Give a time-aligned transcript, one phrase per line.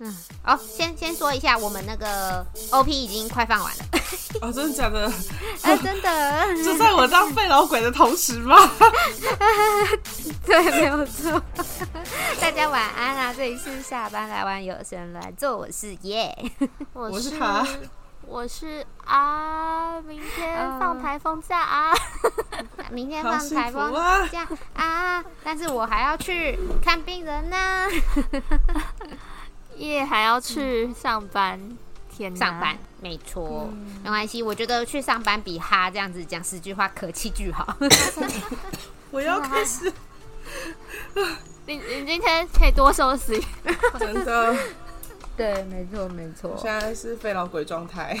[0.00, 3.84] 嗯，好，先先说一下，我们那个 OP 已经快放完了。
[4.42, 5.06] 哦，真的假的？
[5.62, 6.54] 哎、呃，真的。
[6.64, 8.56] 就在我当废老鬼的同时吗？
[10.44, 11.40] 对，没有错。
[12.40, 13.32] 大家晚安啊！
[13.32, 16.36] 这里是下班来玩，有事来做，我是耶。
[16.92, 17.66] 我是他，
[18.26, 20.00] 我是啊。
[20.00, 21.94] 明天放台风假啊！
[22.90, 23.92] 明天放台风
[24.30, 25.24] 假啊！
[25.44, 27.86] 但是我还要去看病人呢。
[29.76, 31.60] 夜、还要去上班，
[32.08, 34.42] 天上班没错，嗯、没关系。
[34.42, 37.76] 我觉得去上班比哈这样子讲十句话可气句好。
[39.10, 39.92] 我要开始，
[41.66, 43.40] 你你今天可以多休息，
[43.98, 44.56] 真的。
[45.36, 46.50] 对，没错没错。
[46.50, 48.16] 我现在是废老鬼状态，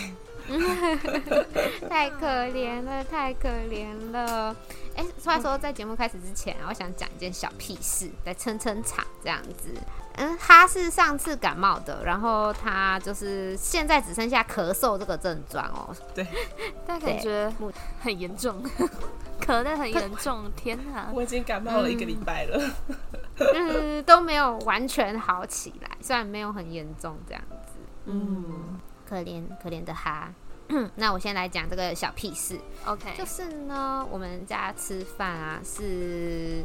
[1.88, 4.54] 太可怜了，太可怜了。
[4.96, 9.70] 哎、欸，话说在节目开始之前，我想讲一件小屁事，来撑撑场这样子。
[10.16, 15.94] 嗯，他是上次感冒的，然后他就是现在只剩下咳嗽这个症状哦。
[16.14, 16.26] 对，
[16.86, 17.52] 但感觉
[18.00, 18.62] 很严重，
[19.40, 20.50] 咳得很严重。
[20.54, 22.70] 天哪，我已经感冒了一个礼拜了，
[23.38, 27.72] 嗯，都没有完全好起来，虽然没有很严重这样子。
[28.06, 30.32] 嗯，嗯可怜可怜的哈。
[30.96, 32.58] 那我先来讲这个小屁事。
[32.86, 36.64] OK，就是呢，我们家吃饭啊，是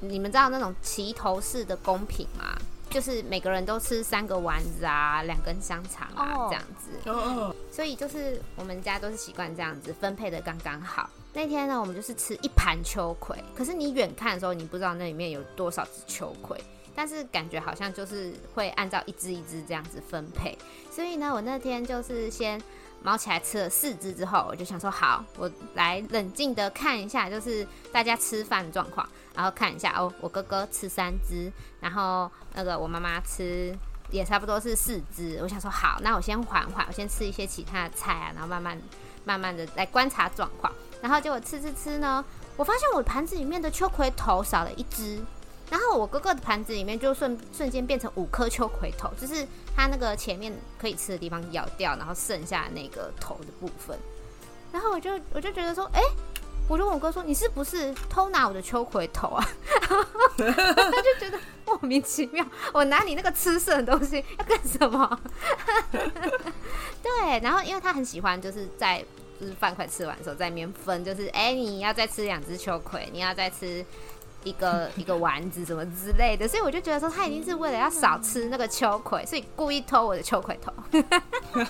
[0.00, 2.44] 你们知道那种齐头式的公平吗？
[2.90, 6.50] 就是每个人都吃三个丸子啊，两根香肠啊，oh.
[6.50, 7.10] 这样子。
[7.10, 7.54] Oh.
[7.70, 11.08] 所以就是我们家都是习惯这样子分配的刚刚好。
[11.32, 16.58] 那天呢，我们就是吃一盘秋葵，可是你远看的时候，你不知道那里面有多少只秋葵，
[16.94, 20.56] 但是感觉好像就是会按照一只一只这样子分配。
[20.90, 22.60] 所以呢，我那天就是先
[23.02, 29.08] 卯起来吃了四只之后，我就想说好，我来冷静的看一下，就是大家吃饭的状况。
[29.38, 33.72] 然后看一下哦，我哥哥吃三只，然后那个我妈妈吃
[34.10, 35.38] 也差不多是四只。
[35.40, 38.76] 我想说好，那我先缓缓，我先吃一些其他的菜啊，然后慢慢
[39.24, 40.72] 慢慢的来观察状况。
[41.00, 42.24] 然后结果吃吃吃呢，
[42.56, 45.20] 我发现我盘子里面的秋葵头少了一只，
[45.70, 53.96] 然后我哥哥的盘子里面就瞬瞬间变成五颗秋葵头，就是他那个前面可以吃的地方咬掉，然后剩下那个头的部分。
[54.72, 56.02] 然后我就我就觉得说，哎。
[56.68, 59.42] 我就问我哥说：“你是不是偷拿我的秋葵头啊？”
[60.36, 65.20] 他就觉得莫名其妙，我拿你那个吃剩的东西要干什么？
[67.02, 69.02] 对，然后因为他很喜欢，就是在
[69.40, 73.84] 就是饭快吃完的时候在那边分，就是哎、欸，你要再吃两只秋葵，你要再吃
[74.44, 80.72] 一个一个丸子什么之类的，所以我就觉得说他一定是为了要少吃那个秋葵，所以故意偷我的秋葵头。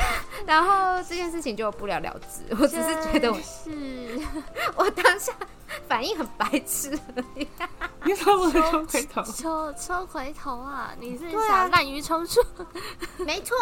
[0.46, 3.70] 然后这件事情就不了了之，我只是觉得我是
[4.76, 5.32] 我当下
[5.86, 7.46] 反应很白痴而已。
[8.04, 9.22] 你偷我的秋葵头？
[9.22, 10.92] 抽抽回头啊！
[10.98, 12.40] 你是想滥竽充数？
[13.18, 13.56] 没错。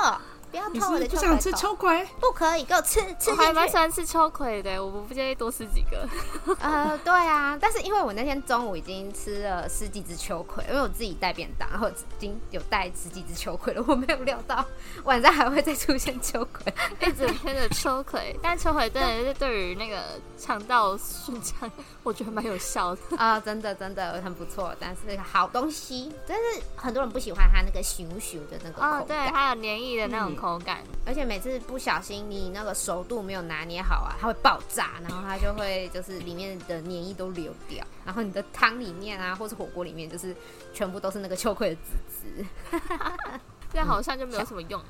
[0.50, 1.18] 不要偷我的秋葵！
[1.18, 2.06] 不想吃秋葵？
[2.20, 3.30] 不可以，给我吃吃。
[3.30, 6.08] 我还蛮喜欢吃秋葵的，我不介意多吃几个。
[6.60, 14.64] 呃，对啊，但是因为我那天中午已经吃了十几只秋葵，因为我自己带便当，然后已经有带十几只秋葵了，我没有料到
[15.04, 18.38] 晚上还会再出现秋葵，一整天的秋葵。
[18.42, 21.70] 但秋葵真的是对于那个肠道顺畅，
[22.02, 26.12] 我觉得蛮有效的啊、呃，真的真的很不错，但是好东西。
[26.26, 30.35] 但是很多人不喜欢它那个咻咻的那个口感，哦、对，还有黏液的那种。
[30.36, 40.36] 口感，而且每次不小心你那个熟度没有拿捏好啊，它会爆炸，然后它就会就是里面的黏液都流掉，然后你的汤里面啊，或是火锅里面就是
[40.72, 42.78] 全部都是那个秋葵的籽籽，
[43.72, 44.80] 这样好像就没有什么用。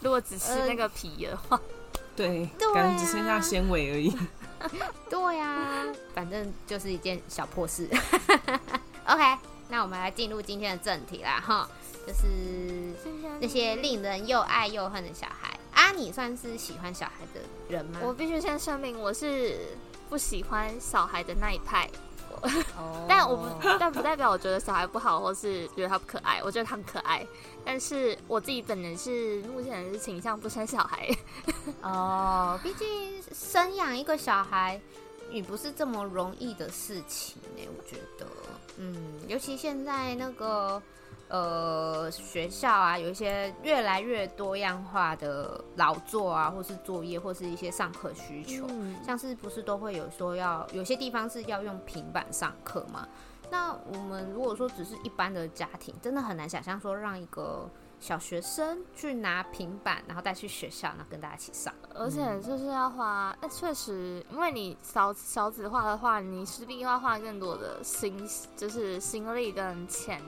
[0.00, 1.60] 如果只吃那个皮的话，
[2.14, 4.16] 对，感觉只剩下纤维而已。
[5.10, 5.84] 对呀、啊，
[6.14, 7.88] 反正就是一件小破事。
[9.06, 11.68] OK，那我们来进入今天的正题啦，哈。
[12.06, 12.26] 就是
[13.40, 18.00] 那些令人又爱又恨的小孩啊，你算是喜欢小孩的人吗？
[18.02, 19.56] 我必须先声明，我是
[20.08, 21.88] 不喜欢小孩的那一派。
[22.76, 23.06] Oh.
[23.08, 26.40] 但我不，但不代表我觉得小孩不好，或是觉得他不可爱。
[26.42, 27.24] 我觉得他很可爱，
[27.64, 31.08] 但是我自己本人是目前是倾向不生小孩。
[31.82, 34.80] 哦，毕竟生养一个小孩
[35.30, 37.62] 也不是这么容易的事情呢。
[37.78, 38.26] 我觉得，
[38.76, 38.96] 嗯，
[39.28, 40.82] 尤其现在那个。
[41.32, 53.08] 呃，学校啊，有一些越来越多样化的劳作啊，或是作业，或是一些上课需求，嗯、像是不是都会有说要有些地方是要用平板上课嘛？
[53.50, 57.66] 那我们如果说只是一般的家庭，真的很难想象说让一个
[57.98, 70.20] 小学生去拿平板，然后带去学校，然后跟大家一起上，而且就是要花，那、嗯、确实，因为你少少子化的话，你势必要花更多的心，就是心力跟钱。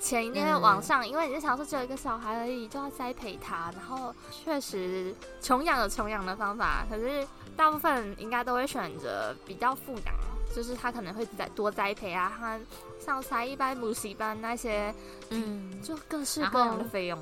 [0.00, 3.70] 钱一定会往上，嗯、因为你就想说只有一个小孩而已，就要栽培他。
[3.76, 7.26] 然后确实穷养有穷养的方法，可是
[7.56, 10.14] 大部分应该都会选择比较富养，
[10.56, 12.58] 就是他可能会再多栽培啊，他
[12.98, 14.92] 上才艺班、补习班那些，
[15.28, 17.20] 嗯，就各式各样的费用，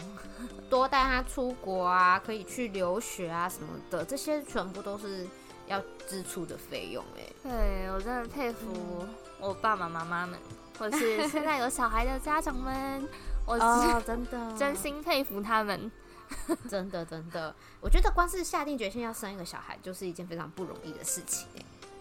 [0.71, 5.27] 多带他出国啊，可以去留学啊什么的，这些全部都是
[5.67, 7.23] 要支出的费用哎。
[7.43, 9.05] 对，我真的佩服
[9.41, 10.39] 我爸爸妈妈们。
[10.79, 13.09] 或是现在有小孩的家长们，
[13.45, 15.91] 我 是、oh, 真的真心佩服他们，
[16.69, 21.47] 真的真的，我觉得光是下定决心要生一个小孩，就是一件非常不容易的事情。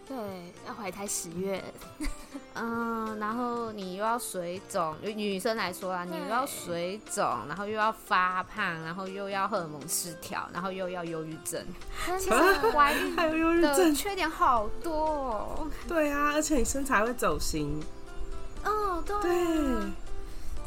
[0.07, 0.15] 对，
[0.65, 1.62] 要怀胎十月，
[2.53, 11.62] 嗯，然后你又要水肿，女生来说啊，你又要水肿，然后又要发胖，然后又要荷尔蒙失调，然后又要忧郁症，
[12.18, 12.31] 其实
[12.71, 15.68] 怀孕还有忧郁症，缺点好多哦。
[15.89, 17.83] 对啊，而且你身材会走形。
[18.68, 19.92] 哦，对，对，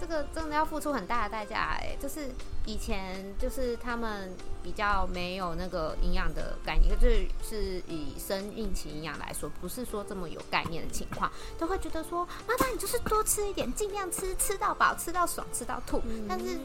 [0.01, 1.97] 这个真的要付出很大的代价哎。
[2.01, 2.31] 就是
[2.65, 16.01] 以前就是他们比较没有那个营养的概念，就是是以生孕期营养来说，不是说这么有概念的情况，都会觉得说妈妈你就是多吃一点，尽量吃，吃到饱，吃到爽，吃到吐。
[16.07, 16.59] 嗯、但是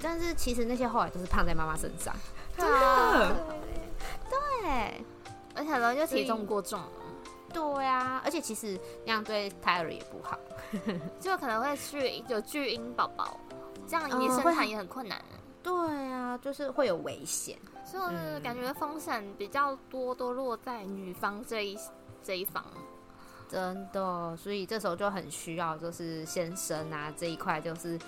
[0.00, 2.14] 但是其实那些后来都是胖在妈妈身上，
[2.56, 3.36] 真的，
[4.30, 5.04] 对，
[5.54, 6.80] 而且很容易就体重过重。
[7.56, 10.38] 对呀、啊，而且其实那样对胎儿也不好，
[11.18, 13.40] 就可能会去有巨婴宝宝，
[13.88, 15.18] 这样你生产也很困难。
[15.62, 15.72] 对
[16.10, 21.78] 啊，就是会有危险，所以感觉风险比较多，都落在女方这一
[22.22, 22.62] 这一方。
[23.48, 27.98] 真的，所以这时候就很需要，就是先生啊这一块，就是。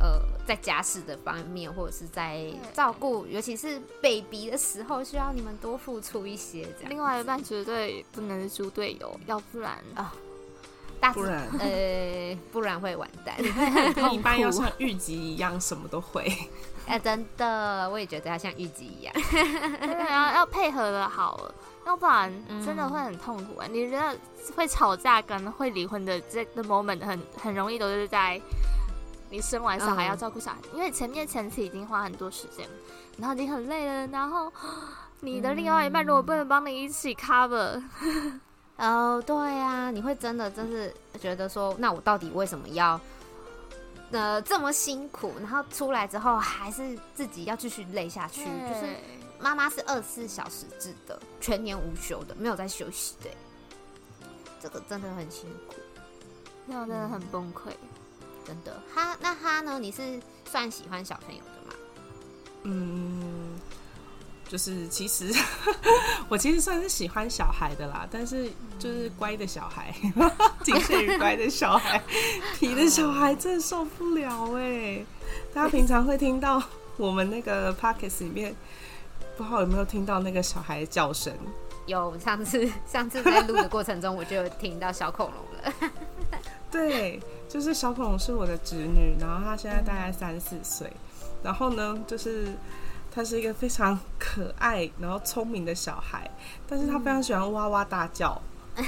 [0.00, 6.64] 呃，在家事的方面，或者是在照顾，尤其是 baby 的时候，需要你们多付出一些。
[6.76, 10.12] 这样，另外一半绝对不能是猪队友，要不然啊，
[11.00, 13.36] 大不然呃，不然会完蛋。
[13.94, 16.24] 另一半要像玉吉一样，什么都会。
[16.86, 21.50] 哎、欸，真的，我也觉得要像玉吉一样， 对啊，要配合的好，
[21.86, 22.30] 要不然
[22.66, 23.54] 真的会很痛苦。
[23.60, 24.14] 嗯、你觉得
[24.54, 28.38] 会吵架跟会离婚的这个 moment 很很容易都是在。
[29.34, 32.68] 你生完小孩要照顾小孩，嗯、因为前面前期已经花很多时间，
[33.18, 34.52] 然后你很累了，然后
[35.18, 37.82] 你的另外一半如果不能帮你一起 cover，
[38.76, 43.00] 哦，对呀、啊，你会真的真是觉得说，那我到底为什么要
[44.12, 45.32] 呃这么辛苦？
[45.40, 48.94] 然后出来之后还是自己要继续累下去，就是
[49.40, 53.30] 妈妈是二十四小时制的，全年无休的，没有在休息的，
[54.62, 55.74] 这个真的很辛苦，
[56.66, 57.72] 那我真的很崩溃。
[58.46, 59.78] 真的，他那他呢？
[59.78, 60.20] 你是
[60.50, 61.74] 算喜欢小朋友的吗？
[62.64, 63.58] 嗯，
[64.48, 65.32] 就是其实
[66.28, 69.94] 我其实算是喜欢小孩的啦，但是就是乖的小孩，
[70.62, 72.02] 仅限于乖的小孩，
[72.58, 75.06] 皮的小孩真的受不了哎、欸！
[75.52, 76.62] 大家平常会听到
[76.96, 78.54] 我们那个 p o c k e t 里面，
[79.36, 81.32] 不知道有没有听到那个小孩的叫声？
[81.86, 85.90] 有，上次上次在录的过程中，我就有听到小恐龙了。
[86.70, 87.20] 对。
[87.54, 90.92] 就是小恐龙是我的侄女，然后她现在大概三四岁，
[91.40, 92.48] 然后呢，就是
[93.12, 96.28] 她是一个非常可爱，然后聪明的小孩，
[96.66, 98.42] 但是她非常喜欢哇哇大叫。
[98.74, 98.84] 嗯、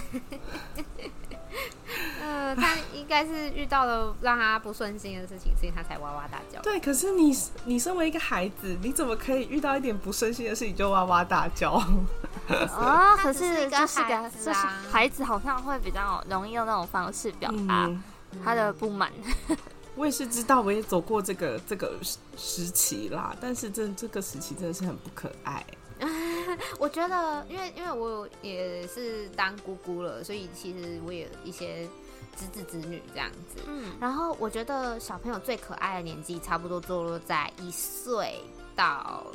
[2.21, 6.61] 呃，她应该是遇到了让她不顺心的事情，所以她才哇哇大叫。
[6.61, 7.33] 对，可是你
[7.67, 11.81] 你身为一个孩子，你怎么可以遇到一点不顺心的事情就哇哇大叫？
[12.51, 17.87] 哦，可是就是个就是孩子好像会比较容易用那种方式表达。
[17.87, 18.03] 嗯
[18.45, 19.13] 他的不满，
[19.97, 21.99] 我也是知道，我也走过这个这个
[22.37, 23.37] 时期啦。
[23.41, 25.65] 但是这这个时期真的是很不可爱。
[26.79, 31.89] 我觉得，因为因为我也是当姑姑了，所以其实我也有一些
[32.37, 33.63] 侄子侄女这样子。
[33.67, 38.41] 嗯，然后我觉得小朋友最可爱的年纪，差不多坐落在一岁
[38.75, 39.27] 到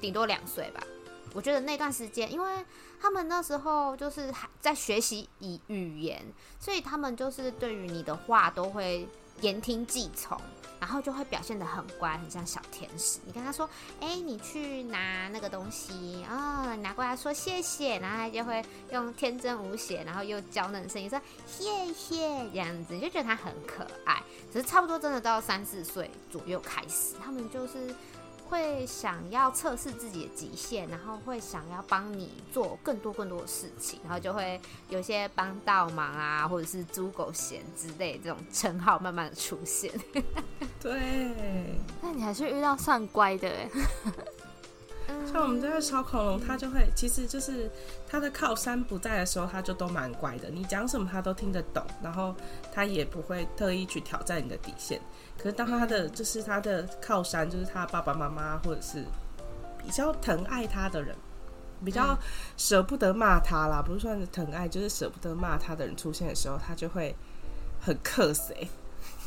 [0.00, 0.82] 顶多两岁吧。
[1.34, 2.64] 我觉得那段时间，因为
[3.00, 6.24] 他们那时候就是还在学习以语言，
[6.58, 9.06] 所以他们就是对于你的话都会
[9.40, 10.40] 言听计从，
[10.80, 13.18] 然后就会表现得很乖，很像小天使。
[13.26, 13.68] 你跟他说
[14.00, 24.22] ：“哎、你去拿那个东西啊、拿过来说谢谢。”然后他就会用天真无邪，然后又娇嫩的声音说：“谢谢。”这样子你就觉得他很可爱。
[24.52, 27.92] 只是差不多真的到三四岁左右开始，他们就是。
[28.48, 39.90] 会想要测试自己的极限，然后会想要帮你做更多更多的事情，然后就会有些帮倒忙啊，或者是猪狗嫌之类这种称号慢慢的出现。
[40.80, 43.68] 对，那你还是遇到算乖的哎。
[45.06, 47.70] 就 像我们这个小恐龙，它就会，其实就是
[48.08, 50.48] 它的靠山不在的时候，它就都蛮乖的。
[50.48, 52.34] 你讲什么，它都听得懂，然后
[52.72, 55.00] 它也不会特意去挑战你的底线。
[55.44, 59.04] 可是当他的就是他的靠山，就是他爸爸妈妈或者是
[59.76, 61.14] 比较疼爱他的人，
[61.84, 62.18] 比较
[62.56, 67.14] 舍不得骂他啦，不是算是疼爱，就是舍不得骂他的人出现的时候，他就会
[67.78, 68.66] 很克谁。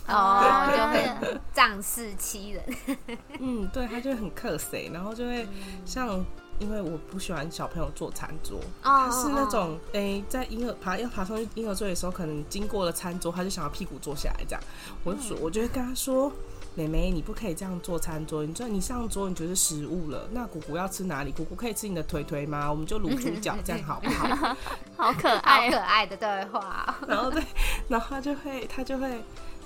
[0.07, 0.41] 哦，
[0.75, 2.63] 就会仗势欺人。
[3.39, 5.47] 嗯，对，他就会很克谁，然后就会
[5.85, 6.25] 像，
[6.59, 14.61] 因为我不喜欢小朋友坐餐桌，他是那种哎、欸，在婴儿爬要爬上去婴儿座的时候，可能经过了餐桌，他就想要屁股坐下来这样。
[15.03, 16.31] 我就说，我就会跟他说，
[16.75, 20.27] 妹妹，你不可以这样坐餐桌，你知道你上桌你就是食物了。
[20.31, 21.31] 那姑姑要吃哪里？
[21.31, 22.69] 姑姑可以吃你的腿腿吗？
[22.69, 24.55] 我们就卤猪脚，这样好不好？
[24.97, 26.95] 好可爱，好可爱的对话。
[27.07, 27.43] 然后对，
[27.87, 29.21] 然后他就会，他就会。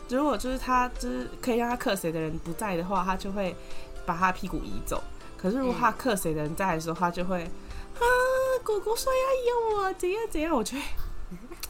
[0.09, 3.55] 如果就是他就是可以让他克谁的人不在的话，他就会
[4.05, 5.01] 把他屁股移走。
[5.41, 8.03] 可是如果他克谁的人在的时候，他就会啊，
[8.63, 10.83] 果果说要有我怎样怎样，我就会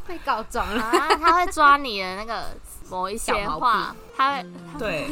[0.07, 0.91] 会告状啊。
[1.17, 2.47] 他会抓你的那个
[2.89, 5.07] 某一些话，他会、嗯、对，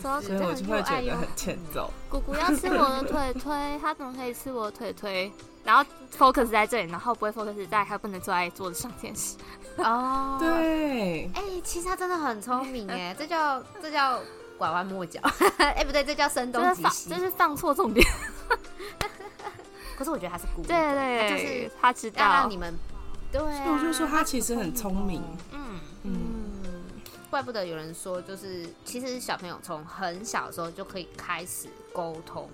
[0.00, 1.90] 所以我就会觉得很欠揍。
[2.08, 5.32] 姑姑要吃我的腿腿，他怎么可以吃我的腿腿？
[5.64, 5.84] 然后
[6.18, 9.36] focus 在这里，然后不会 focus 在他不能坐在桌子上电视。
[9.76, 14.18] 哦，对，哎、欸，其实他真的很聪明哎，这叫这叫
[14.62, 15.20] 拐弯抹角，
[15.58, 18.06] 哎、欸，不对，这叫声东击西，这是放错重点。
[19.98, 22.72] 可是我觉得他是故意的，对对他，就是他知道让你们，
[23.32, 26.14] 对、啊，所以我就说他其实很聪明，嗯嗯，
[27.28, 32.48] 怪不得有人说，就是其实小朋友从很小的时候就可以开始沟通，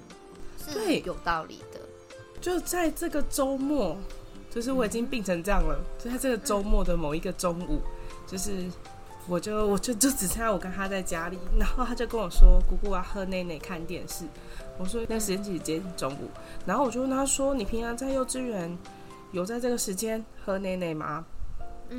[0.57, 1.81] 是有道理的。
[2.41, 3.99] 就在这个周末。
[4.51, 7.83] 就是我已经病成这样了，就在这个周末的某一个中午，
[8.27, 8.67] 就是
[9.29, 14.25] 我就我就就只剩下我跟他在家里，然后他就跟我说：“姑姑要喝奶奶看电视。”
[14.79, 16.31] 我说：“那时间其实今天中午。”
[16.65, 18.77] 然后我就问他说：“你平常在幼稚园
[19.33, 21.25] 有在这个时间喝奶奶吗？”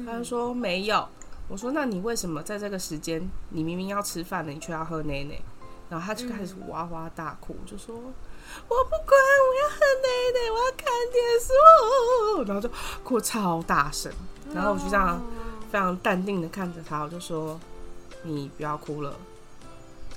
[0.05, 1.07] 他就说：“没有。”
[1.47, 5.39] 我说：“那你为什么在这个时间，你明明要吃饭了，你却要喝奶奶？”
[5.89, 7.95] 然后他就开始哇哇大哭，就说。
[7.95, 9.11] 我不管，
[9.47, 11.53] 我要喝奶奶，我要看电视，
[12.47, 12.69] 然后就
[13.03, 14.11] 哭超大声，
[14.53, 15.21] 然后我就这样
[15.71, 17.59] 非常淡定的看着他，我就说
[18.23, 19.15] ：“你不要哭了。”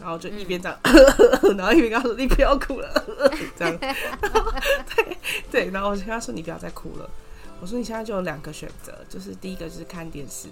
[0.00, 3.04] 然后就一边这样，嗯、 然后一边跟他说：“你不要哭了。
[3.56, 5.18] ”这样， 对
[5.50, 7.08] 对，然后我就跟他说：“你不要再哭了。”
[7.60, 10.48] 我说：“你现在就有两个选择，就是第一个就是看电视，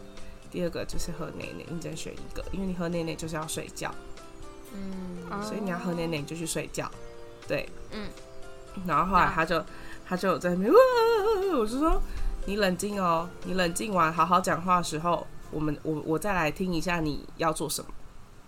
[0.51, 3.93] 第二个就是喝奶奶，你只能选一个，因为你喝奶奶就是要睡觉，
[4.73, 6.89] 嗯，所以你要喝奶奶你就去睡觉。”
[7.49, 8.09] 对，嗯，
[8.87, 9.67] 然后后来他就、啊、
[10.07, 10.73] 他就在那边，
[11.59, 12.01] 我就说
[12.47, 17.91] 你冷静哦，你冷静完好好讲话的时候，我们我我再来听一下你要做什么，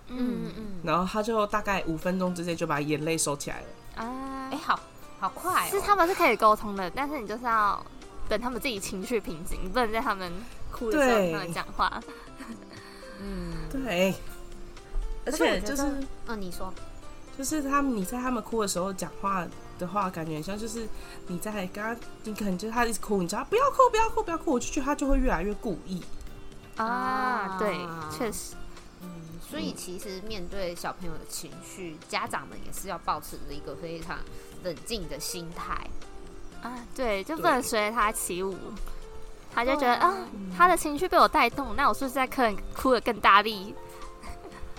[0.08, 0.52] 嗯。
[0.56, 3.66] 嗯，然后他就大概五分钟之内就把眼泪收起来了。
[4.04, 4.78] 啊，哎，好
[5.20, 7.84] 好快、哦，是他们是可以沟通的，但是你就是要
[8.28, 10.32] 等他们自己情绪平静，你不能在他们
[10.70, 12.02] 哭的时候跟他们讲话，
[13.20, 14.14] 嗯，对，
[15.24, 15.82] 而且就是，
[16.26, 16.72] 嗯，你说。
[17.38, 19.46] 就是他们，你在他们哭的时候讲话
[19.82, 20.88] 的话，感觉像就是
[21.26, 26.02] 你在跟他，你可能就是他一直哭，你知道不要哭，不要哭，不要哭，我就觉得他就会越来越故意
[26.76, 27.56] 啊。
[27.58, 27.76] 对，
[28.16, 28.54] 确实，
[29.02, 29.10] 嗯，
[29.40, 34.18] 所以其实面对小朋友的情绪，家长们也是要保持着一个非常
[34.62, 35.74] 冷静的心态
[36.62, 36.86] 啊。
[36.94, 38.56] 对，就不能随着他起舞，
[39.52, 40.14] 他就觉得啊，
[40.56, 43.74] 他的情绪被我带动，那我是不是在可能哭得更大力？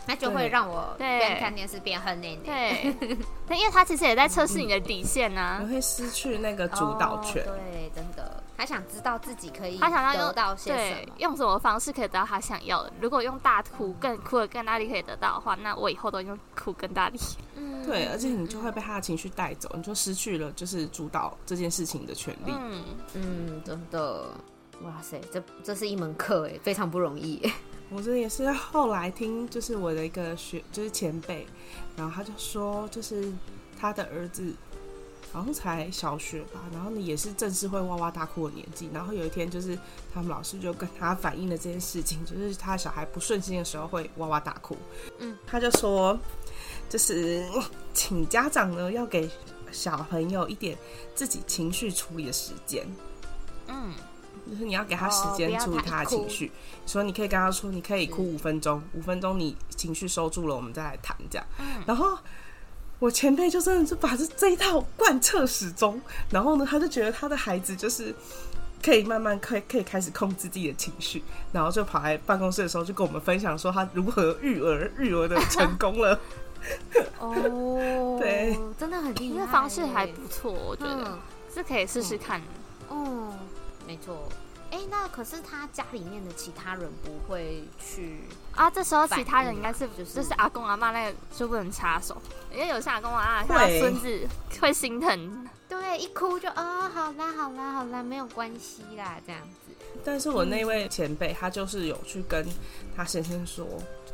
[0.05, 2.41] 那就会让我边看电视边哼奶奶。
[2.43, 2.95] 对，
[3.48, 7.43] 但因为他其实也在测试你的底线呢、啊，你会失去那个主导权。
[7.45, 12.91] Oh, 对，真的，他想知道自己可以，他想要得到些什么，用什么方式可以得到他想要的。
[13.00, 17.19] 如果用大哭更哭的更大力可以得到的话，那我以后都用哭更大力。
[17.55, 22.51] 嗯，对，而且你就会被他的情绪带走，你就失去了就是主导这件事情的权利。
[22.51, 22.83] 嗯
[23.13, 24.25] 嗯，真的，
[24.81, 27.41] 哇塞，这这是一门课哎，非常不容易。
[27.96, 31.46] 我这也是后来听，就是我的一个学，就是前辈，
[31.96, 33.32] 然后他就说，就是
[33.80, 34.52] 他的儿子
[35.32, 39.78] 好像才小学吧，然后呢也是正是会哇哇大哭的年纪，然后有一天就是
[40.12, 44.76] 他们老师就跟他反映了这件事情，就是他小孩不顺心的时候会哇哇大哭，
[45.20, 46.18] 嗯，他就说，
[46.90, 47.46] 就是
[47.94, 49.30] 请家长呢要给
[49.72, 50.76] 小朋友一点
[51.14, 52.88] 自己情绪处理的时间，
[53.68, 53.94] 嗯。
[54.50, 56.52] 就是你要给他时间注意他的情绪，
[56.86, 61.48] 所以你可以跟他说，你可以哭五分钟，五分钟你情绪收住了，我们再来谈这样。
[61.86, 62.18] 然后
[63.00, 68.14] 我前辈就真的是把这这一套贯彻始终，然后呢，他就觉得他的孩子就是
[68.82, 76.20] 可以慢慢可以可以开始控制自己的情绪，然后就跑来办公室的时候就跟我们分享说他如何育儿育儿的成功了。
[77.20, 81.20] 哦， 对，真的很厉害，那方式还不错，我觉得、嗯、
[81.54, 82.42] 是可以试试看。
[82.88, 83.34] 哦，
[83.86, 84.28] 没错。
[84.72, 88.22] 哎，那可是他家里面的其他人不会去
[88.56, 88.72] 啊？
[88.72, 92.20] 这时候其他人应该是就是就是阿公阿妈那个就不能插手，
[92.52, 94.28] 因为有些阿公阿妈他孙子
[94.60, 99.75] 会心疼，对，一哭就啊、哦，好啦好啦好啦，没有关系啦，这样子。
[100.04, 102.44] 但是我那位前辈他就是有去跟
[102.96, 103.68] 他先生说，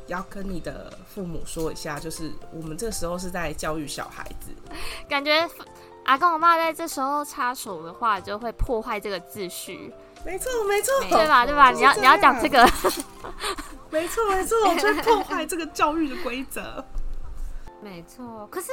[0.08, 4.52] 要跟你的父母说一下，就是我们这时候是在教育小孩子，
[5.08, 5.50] 感觉
[6.10, 9.94] 阿公阿妈在这时候插手的话，就会破坏这个秩序。
[10.26, 11.46] 没错，没错，对吧？
[11.46, 11.70] 对吧？
[11.70, 12.68] 你要你要讲这个，
[13.92, 16.84] 没错，没错，我在破坏这个教育的规则。
[17.80, 18.72] 没错，可是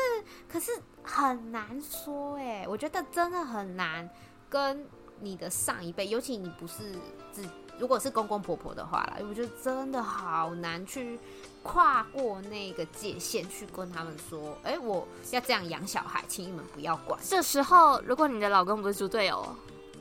[0.49, 0.71] 可是
[1.03, 4.09] 很难说哎，我觉得真的很难
[4.49, 4.87] 跟
[5.21, 6.95] 你的上一辈，尤其你不是
[7.31, 7.47] 自，
[7.79, 11.19] 如果是公公婆婆的话啦，我觉得真的好难去
[11.63, 17.19] 跨过那个界限，去跟他们说，哎，我要这样养小孩，请你们不要管。
[17.23, 19.47] 这时候，如果你的老公不是猪队友。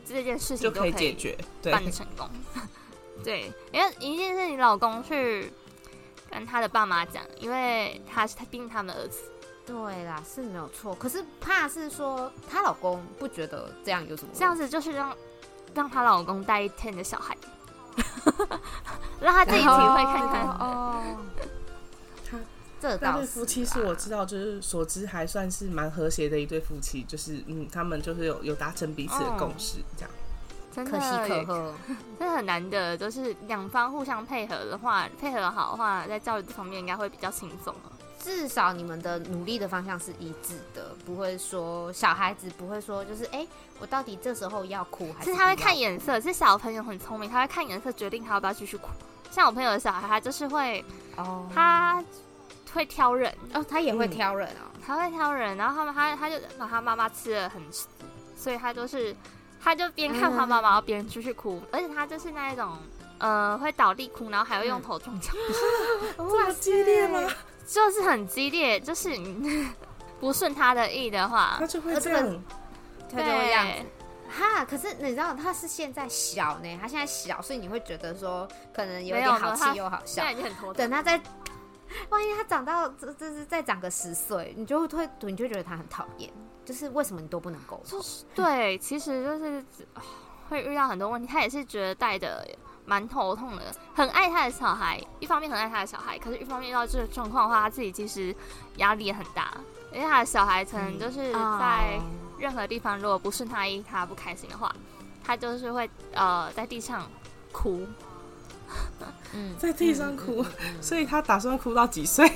[0.08, 2.30] 这件事情就可以解决，办得成功。
[3.26, 5.52] 对，因为一定是你老公去
[6.30, 9.24] 跟他的爸妈讲，因为他是他毕竟他们的儿子。
[9.66, 10.94] 对啦，是没有错。
[10.94, 14.32] 可是怕是说她老公不觉得这样有什么？
[14.32, 15.18] 这样子就是让
[15.74, 17.36] 让她老公带一天的小孩，
[19.22, 20.58] 让他自己体会看看哦。
[20.60, 21.18] 哦
[22.82, 30.12] 这对夫妻是我知道，就是所知还算是蛮和谐的一对夫妻，就是嗯，他们就是有有达成彼此的共识，这样。
[30.72, 31.74] 真的可喜可贺，
[32.20, 37.74] 真的很难得，就是两方互相配合的话，配合好的话，在教育这方面应该会比较轻松。
[38.26, 43.48] 至少你们的努力的方向是一致的，不会说小孩子不会说就是哎、欸，
[43.80, 45.32] 我到底这时候要哭还是？
[45.32, 48.88] 是他会看颜色，是小朋友很聪明，他会看颜色决定他要不要继续哭。
[49.30, 50.84] 像我朋友的小孩，他就是会
[51.18, 52.04] 哦，他。
[52.74, 57.62] 会挑人哦，他也会挑人哦，嗯、他会挑人，然后他们他他就把他妈妈吃的很，
[58.36, 59.16] 所以他就是
[59.64, 62.78] 他就边看他妈妈边继续哭，嗯、而且他就是那一种
[63.20, 65.34] 呃会倒地哭，然后还会用头撞墙，
[66.18, 67.22] 这么激烈吗？
[67.66, 69.10] 就是很激烈，就是
[70.20, 72.44] 不顺他的意的话，他就会这样，
[73.12, 73.84] 他就会这样子
[74.30, 74.64] 哈。
[74.64, 81.22] 可是你知道他是现在小呢，他现在小，所以你会觉得说可能有点好气又好笑，现在已经很头疼，等他再。
[82.10, 86.30] 万一他长到这这是再长个十岁，你就会你就觉得他很讨厌，
[86.66, 87.86] 就是为什么你都不能沟通？
[87.86, 89.64] 就是对，其实就是
[90.50, 91.28] 会遇到很多问题。
[91.28, 92.46] 他也是觉得带的
[92.86, 98.36] 蛮头痛的，很爱他的小孩，一方面很爱他的小孩，可是一方面遇到这个状况的话，他自己其实
[98.78, 99.54] 压力也很大，
[99.92, 102.00] 因为他的小孩可能就是在
[102.38, 104.74] 任何地方如果不顺他意，他不开心的话，
[105.24, 107.10] 他就是会呃在地上
[107.52, 107.86] 哭。
[109.34, 112.28] 嗯，在地上哭，嗯嗯嗯、所以他打算哭到几岁？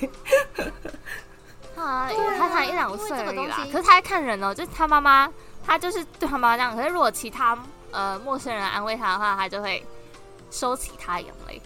[1.75, 3.57] 啊，他才一两岁而已啦。
[3.71, 5.31] 可是他在看人哦，就是他妈妈，
[5.65, 6.75] 他就是对他妈妈这样。
[6.75, 7.57] 可是如果其他
[7.91, 9.83] 呃陌生人安慰他的话，他就会
[10.49, 11.61] 收起他的眼泪。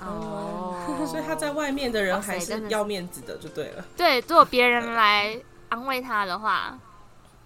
[0.00, 3.84] 哦，所以他在外面的人还是要面子的，就对了。
[3.96, 6.76] 对，如果别人来安慰他的话，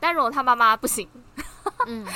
[0.01, 1.09] 但如果他妈妈不行，
[1.87, 2.07] 嗯。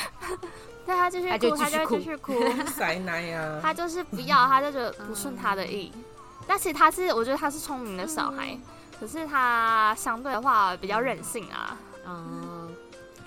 [0.87, 2.33] 对，他继续哭，他就继续哭，
[2.75, 3.61] 塞奶呀。
[3.63, 5.93] 他就是不要，他就觉得不顺他的意。
[5.95, 6.03] 嗯、
[6.49, 8.63] 但其实他是，我觉得他是聪明的小孩，嗯、
[8.99, 11.77] 可是他相对的话比较任性啊。
[12.07, 12.75] 嗯，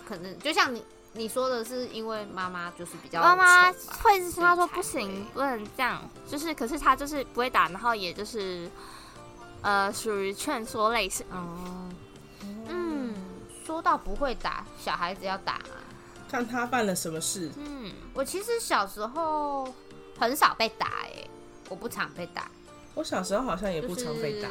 [0.05, 8.69] 可能就像你你说的是，因为妈妈就是比较妈妈会是他说不行，不能这样，就是可是他就是不会打，然后也就是
[9.61, 11.25] 呃属于劝说类型。
[11.31, 11.89] 哦
[12.67, 13.13] 嗯，
[13.65, 15.75] 说到不会打，小孩子要打嘛。
[16.29, 17.51] 看他办了什么事。
[17.57, 19.71] 嗯，我其实小时候
[20.19, 21.27] 很少被打，哎，
[21.69, 22.49] 我不常被打。
[22.95, 24.49] 我小时候好像也不常被打。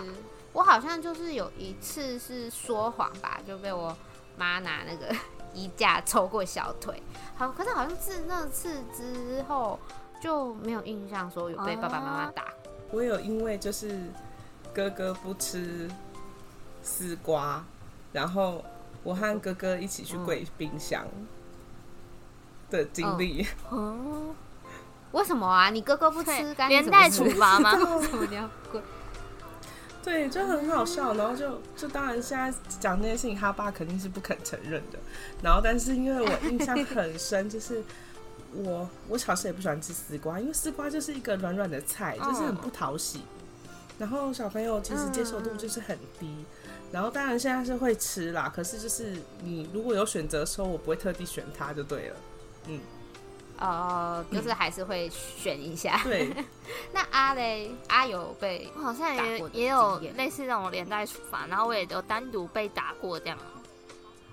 [0.52, 3.96] 我好像就是有一次是说谎吧，就被我
[4.36, 5.14] 妈拿那个
[5.54, 7.02] 衣架抽过小腿。
[7.36, 9.78] 好，可是好像自那次之后
[10.20, 12.46] 就没有印象说有被爸爸妈妈打。
[12.90, 14.10] 我有因为就是
[14.74, 15.90] 哥哥不吃
[16.82, 17.64] 丝瓜，
[18.12, 18.64] 然后
[19.02, 21.06] 我和哥哥一起去跪冰箱。
[22.70, 24.34] 的经历 哦，
[25.10, 25.68] 为什么啊？
[25.68, 26.30] 你哥哥不吃，
[26.68, 27.74] 连带处罚吗？
[27.76, 28.80] 为什么你要跪？
[30.02, 31.14] 对，就很好笑。
[31.14, 34.98] 然后就就当然现在讲那些事情，他爸肯定是不肯承认的。
[35.42, 37.82] 然后，但是因为我印象很深，就是
[38.52, 43.22] 我我小时候也不喜欢吃丝瓜，因为丝瓜就是一个软软的菜，就是很不讨喜。
[43.98, 46.44] 然后小朋友其实接受度就是很低。
[46.90, 52.16] 然后当然现在是会吃啦，可是就是你如果有选择的时候，我不会特地选它就对了。
[52.66, 52.80] 嗯，
[53.62, 56.00] 哦，就是还是会选一下。
[56.04, 56.36] 嗯、对，
[56.92, 63.38] 那阿雷，阿有被我好像也也有类似那种连带处罚，然后我也有单独被打过这样。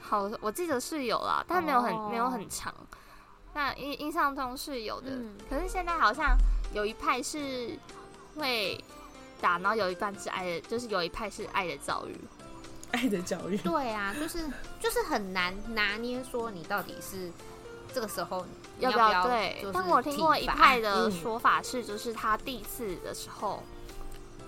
[0.01, 2.73] 好，我记得是有啦，但没有很、哦、没有很长。
[3.53, 6.35] 那印印象中是有的，嗯、可是现在好像
[6.73, 7.77] 有一派是
[8.35, 8.83] 会
[9.39, 12.15] 打，然后有一半是爱的，就是有一派是爱的教育。
[12.91, 14.39] 爱的教育，对啊，就是
[14.79, 17.31] 就是很难拿捏，说你到底是
[17.93, 18.45] 这个时候
[18.79, 19.65] 要不要，要不要对？
[19.73, 23.63] 但我听过一派的说法是，就是他第一次的时候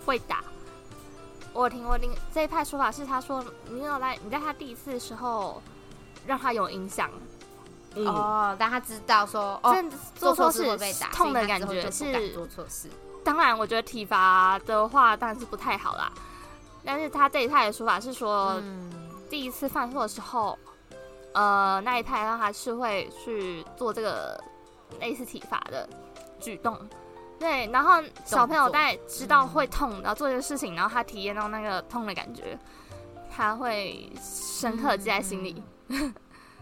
[0.06, 0.38] 会打。
[0.40, 5.62] 嗯、我听过另这一派说法是，他说你有来，你在他第一次的时候
[6.26, 7.10] 让他有影响、
[7.96, 9.76] 嗯、哦，但他知道说哦，
[10.16, 12.90] 做错事会被打，痛的感觉是做错事。
[13.24, 16.12] 当然，我觉得体罚的话当然是不太好啦。
[16.84, 18.92] 但是他这一派的说法是说，嗯、
[19.30, 20.58] 第一次犯错的时候，
[21.34, 24.42] 呃，那一派他还是会去做这个
[25.00, 25.88] 类似体罚的
[26.40, 26.78] 举动，
[27.40, 32.58] 对，然后小朋友在知道会痛，然后做这个事情，然后他体验到那个痛的感觉，
[33.34, 35.64] 他会深刻记在心里。
[35.88, 36.14] 嗯、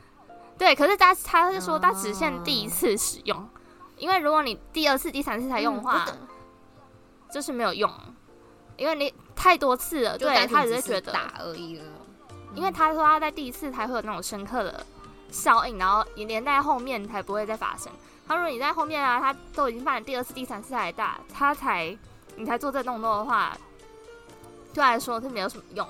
[0.57, 3.49] 对，可是他他是说他只限第一次使用，哦、
[3.97, 6.27] 因为如果你第二次、第三次才用的话，嗯、
[7.31, 7.91] 就是没有用。
[8.77, 11.83] 因为你太多次了，对，他只是觉得打而已了。
[12.55, 14.85] 因为他说他在第一次才会有那种深刻的
[15.31, 17.91] 效应，然后连带后面才不会再发生。
[18.27, 21.97] 他说你在后面啊，他都已经犯了第二次、第三次还打，他才
[22.35, 23.57] 你才做这动作的话，
[24.73, 25.87] 对他来说是没有什么用，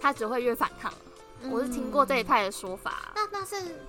[0.00, 0.92] 他只会越反抗。
[1.42, 3.12] 嗯、我是听过这一派的说法。
[3.14, 3.80] 那那是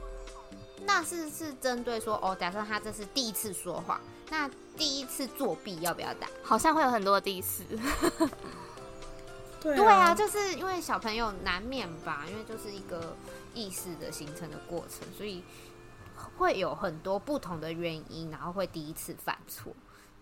[0.86, 4.50] 那是是针对说哦，假设他这是第一次说谎，那。
[4.78, 6.28] 第一次作弊要不要打？
[6.44, 7.64] 好像会有很多第一次。
[9.76, 13.16] 对啊，对啊，就是因为小朋友难免吧，因为就是一个
[13.54, 15.44] 意识的形成的过程，所以
[16.38, 19.74] 会有很多不同的原因，然后会第一次犯错。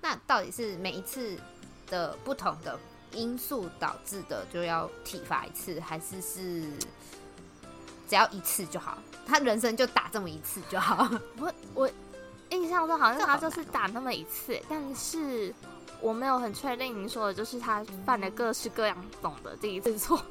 [0.01, 1.38] 那到底是每一次
[1.88, 2.77] 的不同的
[3.12, 6.62] 因素导致的，就要体罚一次，还是是
[8.08, 8.97] 只要一次就好？
[9.25, 11.10] 他人生就打这么一次就好？
[11.39, 11.89] 我我。
[12.51, 15.51] 印象中好像他就是打那么一次，但是
[16.01, 20.21] 我没有很确定您说的就是他犯了各式各样种的第一次错，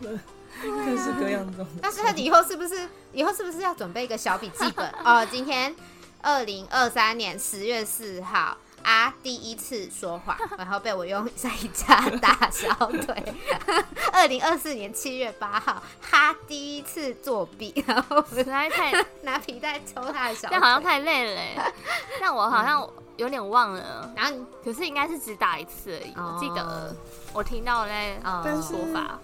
[0.00, 1.66] 各式各样种。
[1.80, 4.88] 但是他以后是不是以后是不是要准备一个小笔记本？
[5.04, 5.74] 哦，今天
[6.22, 8.56] 二零二三年十月四号。
[8.82, 9.12] 啊！
[9.22, 13.34] 第一次说谎，然后被我用在家打小腿。
[14.10, 21.70] 二零二四年七月八号，他第一次作弊，然后实在太 拿皮带抽他的小腿，这好像太累了。
[22.18, 24.10] 但我好像有点忘了。
[24.16, 24.32] 然后，
[24.64, 26.12] 可是应该是只打一次而已。
[26.16, 26.96] 我记得
[27.34, 29.18] 我听到那说法。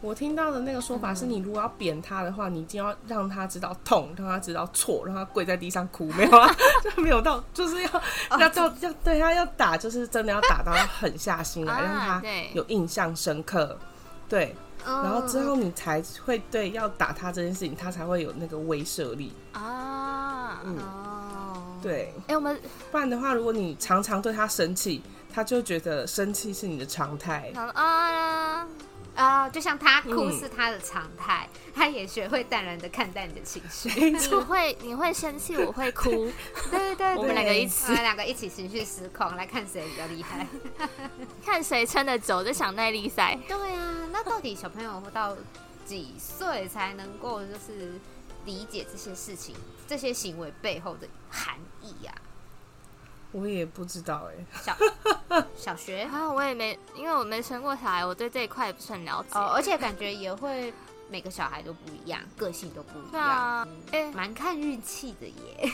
[0.00, 6.50] 我听到的那个说法是，你如果要扁他的话，你一定要让他知道痛，让他知道错，让他跪在地上哭，没有啊？
[6.82, 7.88] 就没有到，就是要
[8.30, 13.78] 要要要对他要打，就是真的要打到狠下心来，让他有印象深刻。
[14.28, 20.62] 对，然后之后你才会对要打他这件事情，他才会有那个威慑力啊。
[20.64, 20.76] 嗯，
[21.82, 22.14] 对。
[22.28, 28.66] 哎，我们不然的话，如果你常常对他生气，他就觉得生气是你的常态啊。
[29.14, 33.88] 啊，uh, 就像他哭是他的常态，嗯、 他也学会淡然的看待你的情绪。
[34.10, 36.10] 你会你会生气，我会哭，
[36.70, 40.46] 对对对，我们两个一起，我们两个一起情绪失控，来看谁比较厉害，
[41.44, 43.38] 看谁撑得久，就想耐力赛。
[43.46, 45.36] 对啊，那到底小朋友到
[45.84, 47.92] 几岁才能够就是
[48.46, 49.54] 理解这些事情、
[49.86, 52.20] 这些行为背后的含义呀、啊？
[53.32, 59.30] 我也不知道哎、欸，小 小学啊，我也没，因为我没生过小孩，我对这一块也不是很了解。
[59.38, 60.72] 哦，而且感觉也会
[61.10, 65.72] 每个小孩都不一样，个性都不一样，哎，蛮、看运气的耶。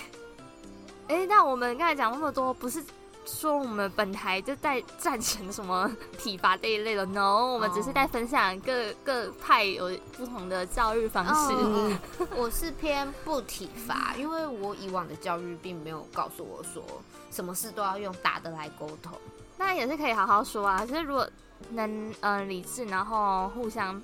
[1.08, 2.84] 哎、 欸，那我们刚才讲那么多，不是？
[3.28, 11.52] 说我们本台就在赞成什么体罚这一类的，no，我们只是在分享各各派有不同的教育方式。
[11.52, 11.98] 哦、
[12.34, 16.82] 我是偏不体罚，因为我以往的教育并没有告诉我说
[17.30, 19.12] 什么事都要用打的来沟通。
[19.58, 21.28] 那也是可以好好说啊，可是如果
[21.70, 24.00] 能呃理智，然后互相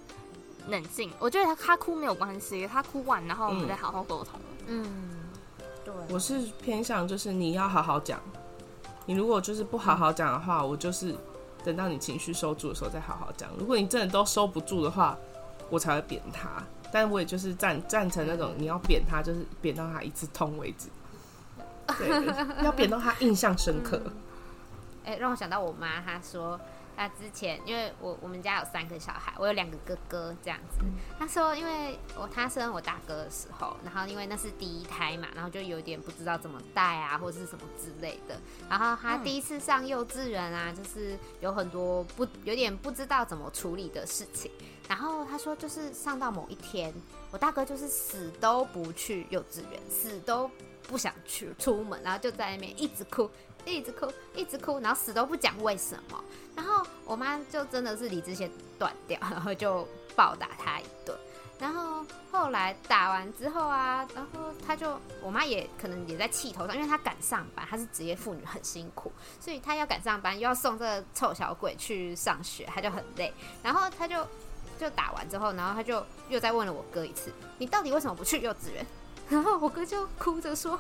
[0.69, 4.39] 冷静，我觉得他他哭没有关系，他哭完然后我们再好好沟通。
[4.67, 4.87] 嗯，
[5.85, 8.21] 对，我是偏向就是你要好好讲。
[9.07, 11.15] 你如果就是不好好讲的话，嗯、我就是
[11.65, 13.51] 等到你情绪收住的时候再好好讲。
[13.59, 15.17] 如果你真的都收不住的话，
[15.71, 16.63] 我才会扁他。
[16.93, 20.89] 但我也就是赞赞成那种你要扁他，就是扁到他一次痛为止。
[21.99, 22.09] 对，
[22.65, 24.01] 要扁到他印象深刻。
[25.05, 26.59] 哎、嗯欸，让我想到我妈，她说
[26.97, 30.79] 他之前因为我我们家有三个小孩，我有两个哥哥这样子。
[30.83, 38.41] 嗯、他说，因为我他生我大哥的时候，然后因为那是第一胎嘛，然后就有点不知道怎么带啊，或者是什么之类的。
[38.69, 44.51] 然后他第一次上幼稚园啊，就是有很多不有点不知道怎么处理的事情。
[44.89, 46.93] 然后他说，就是上到某一天，
[47.31, 50.51] 我大哥就是死都不去幼稚园，死都
[50.87, 53.31] 不想去出门，然后就在那边一直哭。
[53.73, 56.23] 一直哭，一直哭，然后死都不讲为什么。
[56.55, 61.17] 然后我妈就真的是理智线断掉，然后就暴打他一顿。
[61.59, 73.33] 然后后来打完之后啊，然后他就我妈也可能也在气头上，因为她赶上班，她是职业妇女，很辛苦，所以她要赶上班，又要送这个臭小鬼去上学，她就很累。
[73.63, 74.27] 然后她就
[74.79, 78.85] 就打完之后，然后她就又再问了我哥一次：“你到底为什么不去幼稚园？”
[79.31, 80.79] 然后我哥就哭着说：“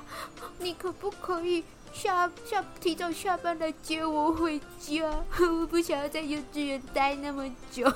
[0.58, 5.04] 你可不可以？”下下提早下班来接我回家，
[5.60, 7.90] 我不想要在幼稚园待那么久。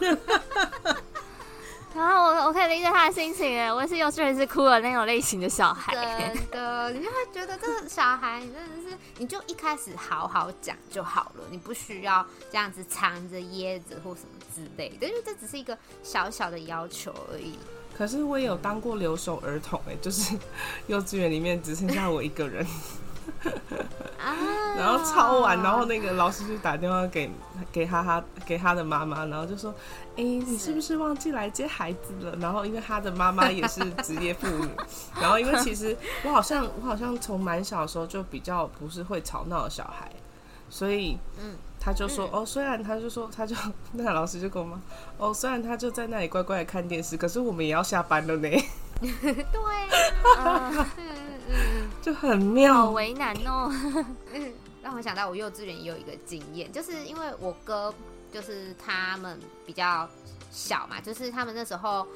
[1.94, 5.92] 然后我我可以理解他的心情哎，我也是幼稚园是哭的那种类型的小孩。
[5.94, 17.58] 真的，你就会觉得这个小孩，你真的是，你就一开始好好讲就好了，你不需要这样子藏着掖着或什么之类的，因为这只是一个小小的要求而已。
[17.96, 20.38] 可是我也有当过留守儿童哎，就是
[20.86, 22.64] 幼稚园里面只剩下我一个人。
[24.76, 27.30] 然后抄完，然后那个老师就打电话给
[27.72, 29.74] 给哈哈给他的妈妈，然后就说
[30.16, 34.68] ：“哎、欸，你是不是忘记来接孩子了？”然后因为他的妈妈也是职业妇女，
[35.20, 40.10] 然后因为其实我好像我好像从蛮小的时候就比较不是会吵闹的小孩，
[40.68, 43.56] 所以嗯，他就说：“哦，虽然他就说他就
[43.92, 44.80] 那个老师就跟我妈
[45.16, 48.48] 哦，虽然他就在那里乖乖的看电视，可是我们也要下班了呢。”
[49.00, 50.86] 对、啊。
[51.48, 53.72] 嗯，就很妙，好为难哦。
[54.32, 57.92] 嗯，让我想到我幼稚园也有一个经验，就是因为我哥
[58.32, 60.08] 就是他们比较
[60.50, 62.06] 小嘛，就是他们那时候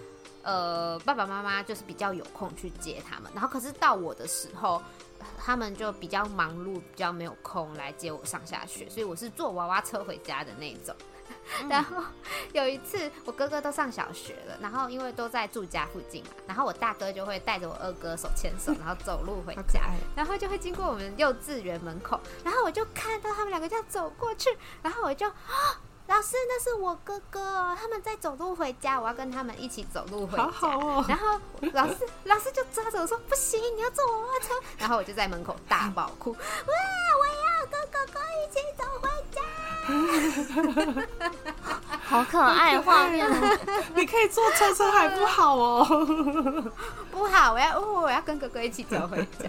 [0.43, 4.83] 呃爸爸妈妈就是比较有空去接他们，然后可是到我的时候，
[5.39, 10.95] 他们就比较忙碌，比较没有空来接我上下学，所以我是坐娃娃车回家的那种。
[11.69, 12.03] 然后
[12.53, 19.81] 有一次，我哥哥都上小学了，然后因为都在住家附近嘛，然后我大哥就会带着我二哥手牵手，然后走路回家，
[20.17, 30.45] 然后就会经过我们幼稚园门口，然后我就看到他们两个这样走过去，然后我就啊， 老师，那是我哥哥，他们在走路回家，我要跟他们一起走路回家。
[30.45, 31.05] 好好哦。
[31.09, 31.41] 然后
[31.73, 38.82] 老师老师就抓着我说不行，你要坐娃娃车，然后我就在门口大爆哭，哇，我要跟哥哥一起走。
[42.05, 43.27] 好可爱的画面！
[43.97, 45.85] 你可以坐车车还不好哦，
[47.11, 49.49] 不好，我要我要跟哥哥一起走回家。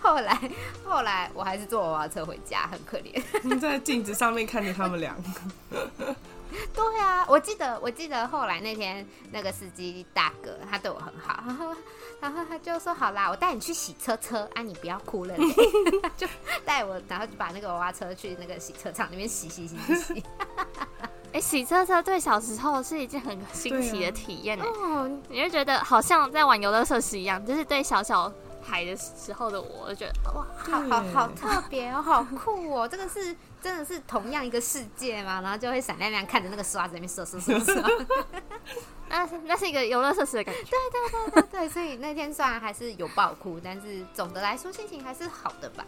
[0.00, 0.38] 后来
[0.84, 3.22] 后来我还是坐娃娃车回家，很可怜。
[3.42, 6.14] 你在镜子上面看着他们两个。
[6.74, 11.74] 对啊，我记得我记得后来那天那个司机大哥他对我很好，然后
[12.20, 15.34] 然后他就说好啦，我带你去洗车车啊，你不要哭了，
[16.16, 16.26] 就
[16.64, 20.24] 带我，然后就把那个娃娃车去那个洗车场里面洗洗洗洗洗。
[21.32, 28.32] 哎、欸， 洗车车对小时候是一件很新奇的体验呢，啊、你会觉得好像在玩游乐设施一样，就是对小小
[28.64, 33.36] 孩的时候的我，就觉得哇，好好好特 别哦，好酷哦，这个是。
[33.64, 35.40] 真的是同样一个世界嘛？
[35.40, 37.82] 然后就会闪亮亮看着那个刷子里面刷刷刷刷。
[39.08, 40.60] 那那是一个游乐设施的感觉。
[40.64, 45.86] 对对对对对，所以那天虽然还是有爆哭，但是总的来说心情还是好的吧。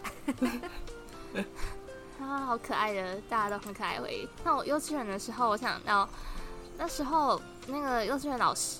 [2.19, 4.27] 啊，好可爱的，大家都很可爱回忆。
[4.43, 6.09] 那我幼稚园的时候，我想到
[6.79, 8.79] 那时候那个幼稚园老师，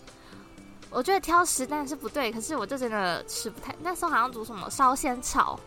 [0.90, 3.76] 我觉得挑食但是不对，可是我就真的吃不太。
[3.82, 5.60] 那时候好像煮什么烧仙草。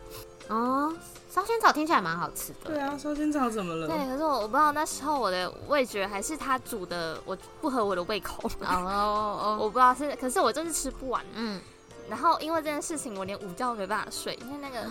[0.49, 0.93] 哦，
[1.31, 2.71] 烧仙草听起来蛮好吃的。
[2.71, 3.87] 对啊，烧仙草怎么了？
[3.87, 8.51] 对，可是我我不知道那时候我的味觉还是他煮的我不合我的胃口。
[8.61, 11.25] 哦哦哦， 我不知道是，可是我就是吃不完。
[11.35, 11.61] 嗯，
[12.09, 14.91] 然后因为这件事情，我连午觉都没办法睡，因为那个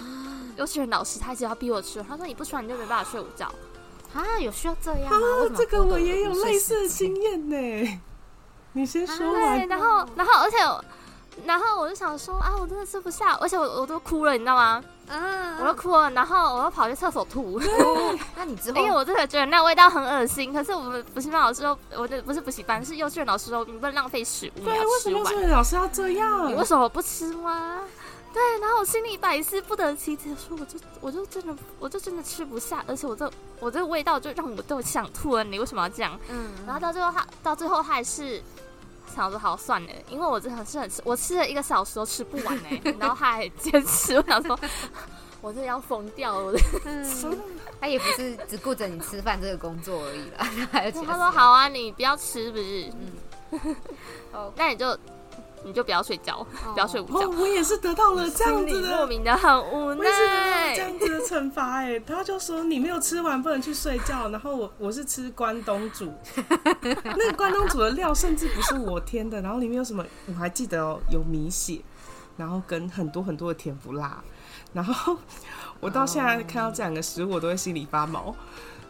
[0.56, 3.52] 幼稚园老师他一直要逼我吃，他说你不吃完你就没办法睡午觉。
[4.13, 5.28] 啊，有需要这样吗？
[5.44, 8.02] 啊，这个我也有类似的经验呢。
[8.73, 9.58] 你先说完。
[9.58, 10.58] 对，然后然后而且。
[11.45, 14.84] 然后我就想说啊，我真的吃不下，而且我我都哭了，你知道吗？
[15.08, 17.58] 嗯，我都哭了，然后我又跑去厕所吐。
[18.36, 20.51] 那你之后，因为我真的觉得那味道很恶心。
[20.51, 24.65] 可是我们补习班老师说，我的不是补习班，是幼稚园老师说，你不能浪费食物。
[24.65, 26.49] 对，为什么幼稚园老师要这样？
[26.49, 27.79] 你为什么不吃吗？
[28.34, 36.20] 对，然后我心里百思不得其解，说我就我就真的我就真的吃不下，而且我这我这个味道就让我都想吐了，你为什么要这样？
[36.30, 38.42] 嗯，然后到最后他到最后他还是。
[39.15, 42.70] 想说好算了，因为我真的是很吃，我吃了一个小时都吃不完呢。
[43.00, 44.58] 然后他还坚持，我想说，
[45.42, 46.58] 我真的要疯掉了。
[46.86, 47.04] 嗯，
[47.82, 52.94] 他也不是只顾着你吃饭这个工作而已啦，还他说好啊，你不要吃不是？
[53.52, 53.76] 嗯，
[54.32, 54.98] 哦， 那你就。
[55.63, 57.19] 你就不要睡觉，不要睡午觉。
[57.19, 60.76] 哦，我也是得到了这样子的，莫名的很无奈。
[60.76, 64.30] 这样子的惩罚哎， 他就说你没有吃完不能去睡觉。
[64.30, 66.13] 然后我我是吃关东煮，
[66.82, 71.82] 那个关东煮的料甚至不是我添的，然后里面有什么我还记得哦，有米血，
[72.38, 74.24] 然后跟很多很多的甜不辣。
[74.72, 75.17] 然后
[75.80, 78.36] 我到现在看到这两个食物，我都会心里发毛，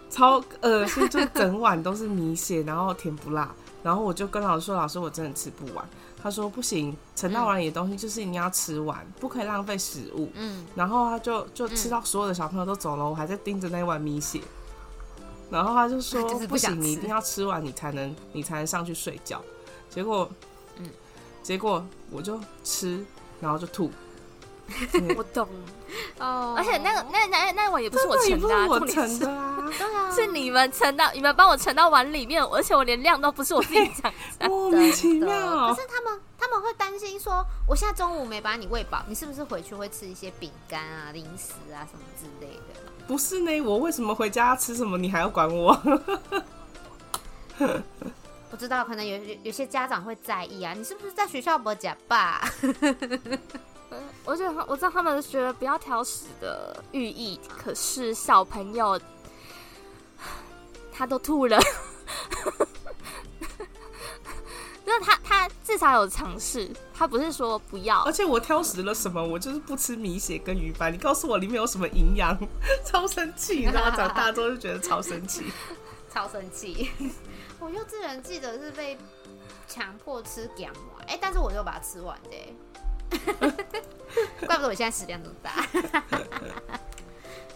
[0.09, 3.49] 超恶心，就整碗都是米血，然后甜不辣。
[3.81, 5.87] 然后我就跟老师说，老师我真的吃不完。
[6.21, 10.29] 他说不行，盛到碗里的东西就是你要吃完，嗯、不可以浪费食物。
[10.35, 14.41] 嗯，然后他就就吃到所有的小朋友都走了，嗯、我还在盯着那碗米血。
[15.49, 19.41] 然后他就说不，不行，你一定要吃完，你才能你才能上去睡觉。
[19.89, 20.29] 结果，
[20.77, 20.89] 嗯，
[21.41, 23.03] 结果我就吃，
[23.39, 23.89] 然后就吐。
[25.17, 25.47] 我懂
[26.19, 34.11] 哦，而且那个那那那碗也不是我盛的，我盛的啊， 对啊，是你们盛到，你们帮我盛到碗里面，而且我连量都不是我自己盛，
[34.49, 35.73] 莫名其妙。
[35.73, 42.79] 可是他们他们会担心说，我现在中午没把你喂饱，你是不是回去会吃一些饼干啊、零食啊什么之类的？
[43.07, 45.73] 不是呢，我为什么回家吃什么你还要管我？
[48.51, 52.47] 不知道，可能有有有些家长会在意啊，你是不是在学校不假吧？
[54.29, 58.99] 我觉得我知道他们觉得不要挑食的寓意，可是小朋友
[60.93, 61.57] 他都吐了，
[64.85, 68.03] 就是他他至少有尝试，他不是说不要。
[68.03, 69.19] 而且我挑食了什么？
[69.25, 70.93] 我就是不吃米血跟鱼饭。
[70.93, 72.37] 你告诉我里面有什么营养？
[72.85, 73.63] 超生气！
[73.73, 75.51] 然后长大之后就觉得超生气，
[76.13, 76.91] 超生气。
[77.59, 78.95] 我幼稚园记得是被
[79.67, 82.29] 强迫吃咸丸，哎，但是我就把它吃完的。
[84.45, 85.65] 怪不得我现在食量这么大。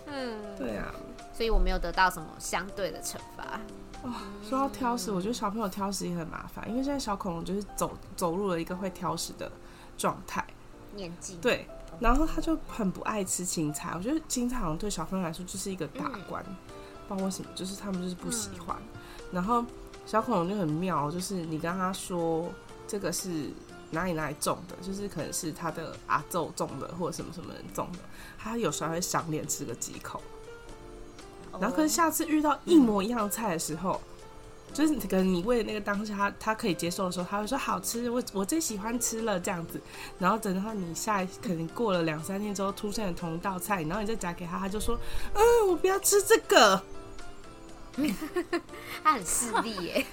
[0.06, 0.94] 嗯，对啊，
[1.34, 3.60] 所以我没有得到什么相对的惩罚。
[4.04, 4.12] 哦，
[4.48, 9.52] 说到挑食，我觉得小朋友挑食也很麻烦，因为现在小恐龙就是走走入了一个会挑食的
[9.98, 10.46] 状态
[10.94, 11.38] 年纪。
[11.42, 11.68] 对，
[12.00, 13.92] 然后他就很不爱吃青菜。
[13.96, 16.56] 我觉得青菜好像对小朋友来说就是一个大关，嗯、
[17.08, 18.78] 不知道为什么，就是他们就是不喜欢。
[18.80, 19.00] 嗯、
[19.32, 19.66] 然后
[20.06, 22.52] 小恐龙就很妙，就是你跟他说
[22.88, 23.50] 这个是。
[23.94, 28.00] 哪里哪里种的，就是可能是他的阿祖种的，或者什么什么人种的，
[28.38, 30.22] 他有时候会赏脸吃个几口。
[31.60, 34.02] 然后，可是下次遇到一模一样菜的时候，
[34.68, 39.80] 嗯、就是可能你喂的那个当下他他可以接受的时候，他会说好吃，我我最喜欢吃了这样子。
[40.18, 44.98] 然后等到你下可能过了两三天之后出现了同一道菜，然后你再夹给他，他就说
[45.36, 46.82] 嗯，我不要吃这个。
[49.04, 50.04] 他很势利耶，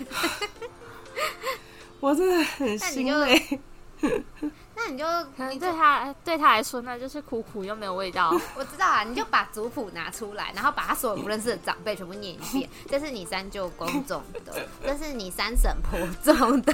[1.98, 3.58] 我真的很心累。
[4.74, 5.04] 那你就
[5.36, 8.30] 可能对他对他来说，那就是苦苦又没有味道。
[8.56, 12.68] 我知道啊，你就把族谱拿出来，然后把他所有不认识的长辈全部念一遍。
[12.88, 16.72] 这是你三舅公种的，这是你三婶婆种的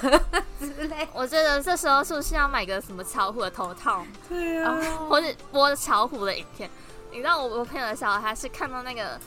[0.60, 1.08] 之类。
[1.12, 4.04] 我觉得这时候是不是要买个什么巧虎的头套？
[4.28, 6.70] 对啊，或者播巧虎的影片。
[7.10, 9.18] 你知道我我朋友的小孩是看到那个。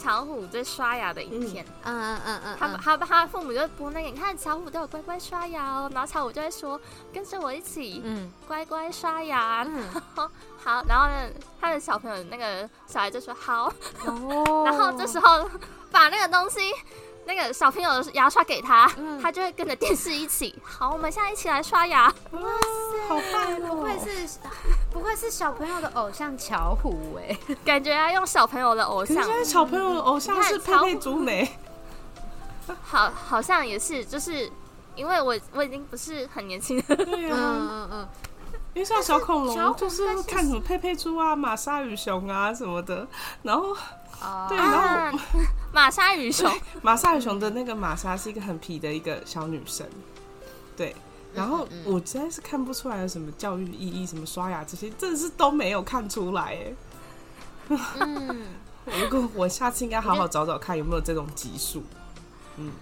[0.00, 6.80] 巧虎在刷牙的影片，嗯嗯嗯嗯，他他他父母就播那个，你看巧虎都有乖乖刷牙哦，然后巧虎就会说
[7.12, 9.84] 跟着我一起，嗯，乖乖刷牙，嗯，
[10.62, 11.28] 好，然后呢，
[11.60, 13.72] 他的小朋友那个小孩就说好，
[14.06, 15.48] 哦， 然后这时候
[15.90, 16.60] 把那个东西。
[17.28, 20.58] 那个小朋友的牙刷给他，嗯、他就会跟着电视一起。
[20.62, 22.06] 好，我们现在一起来刷牙。
[22.30, 23.60] 哇塞，好棒！
[23.60, 24.38] 不愧是，
[24.90, 27.38] 不愧是小朋友的偶像巧虎哎？
[27.66, 29.22] 感觉要用小朋友的偶像。
[29.22, 31.46] 现在小朋友的偶像是佩佩猪没？
[32.82, 34.50] 好，好像也是，就是
[34.96, 36.96] 因为我我已经不是很年轻了。
[36.96, 38.08] 对啊，嗯嗯嗯。
[38.72, 43.06] 因为像小恐龙，就是看什么佩佩猪啊、玛莎与熊啊什么的，
[43.42, 43.76] 然后。
[44.48, 45.18] 对，然后
[45.72, 46.52] 玛 莎与熊，
[46.82, 49.86] 玛莎与熊的那个玛莎是一个很皮的一个小女生，
[50.76, 50.94] 对，
[51.34, 56.72] 然后我实在是看不出来有什么教育意义，什么刷牙这些，真的是都没有看出来哎。
[58.00, 58.46] 嗯，
[58.86, 61.84] 如果我下次应该好好找找看有没有这种集数。
[62.56, 62.72] 嗯，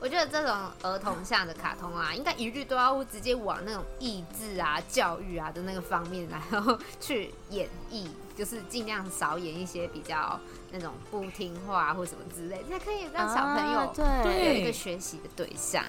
[0.00, 8.08] 我觉得这种儿童向的卡通啊，应该一律都要直接往那种益智啊、教育啊的那个方面，然后去演绎。
[8.36, 10.38] 就是尽量少演一些比较
[10.70, 15.84] 那种不听话或什么之类，才可以让小朋友对有一个学习的对象。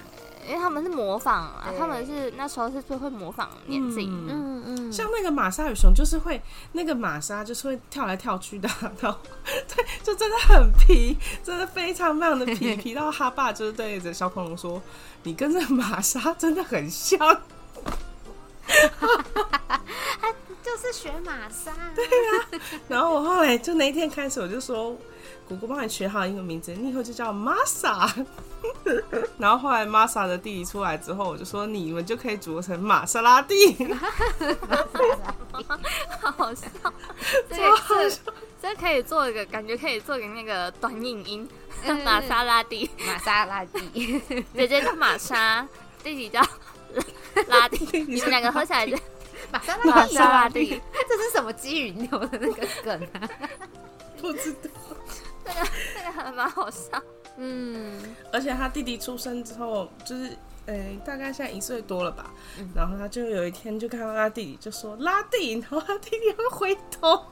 [0.46, 4.06] 因为他们是模仿啊，他们是那时候是最会模仿年纪。
[4.06, 6.38] 嗯嗯，像那个玛莎与熊，就是会
[6.72, 8.68] 那个玛莎就是会跳来跳去的，
[9.00, 9.18] 然后
[9.74, 14.82] 对，就真的很皮，真的非常非常的皮， 皮到他爸就是对着小恐龙说
[15.24, 17.18] ：“你跟这玛莎真的很像。”
[20.20, 20.30] 他
[20.76, 21.72] 是学玛莎。
[21.94, 22.10] 对呀、
[22.50, 24.96] 啊，然后我后来就那一天开始，我就说，
[25.48, 28.12] 姑姑帮你取好英文名字，你以后就叫玛莎。
[29.38, 33.76] 然后后来玛莎的弟弟出来之后，我就说你们就可以组合成玛莎拉蒂。
[36.20, 36.66] 好 好笑，
[37.50, 38.18] 超好笑。
[38.62, 41.48] 这可以做一个，感觉可以做一个那个短影音，
[42.04, 44.20] 玛莎拉蒂，玛莎拉蒂，
[44.54, 45.68] 姐姐叫玛莎，
[46.02, 46.40] 弟弟叫
[47.48, 48.96] 拉蒂，你们两个合起来就
[49.54, 53.28] 玛莎玛莎拉蒂， 这是什么鸡与牛的那个梗啊？
[54.20, 54.70] 不知道，
[55.44, 57.00] 这个这个还蛮好笑，
[57.36, 58.00] 嗯，
[58.32, 60.36] 而且他弟弟出生之后，就是。
[60.66, 67.22] 哎、欸，大概现在一岁多了吧，嗯、然后他就有一天就看到他弟弟，就说拉弟，然后他弟弟会回头，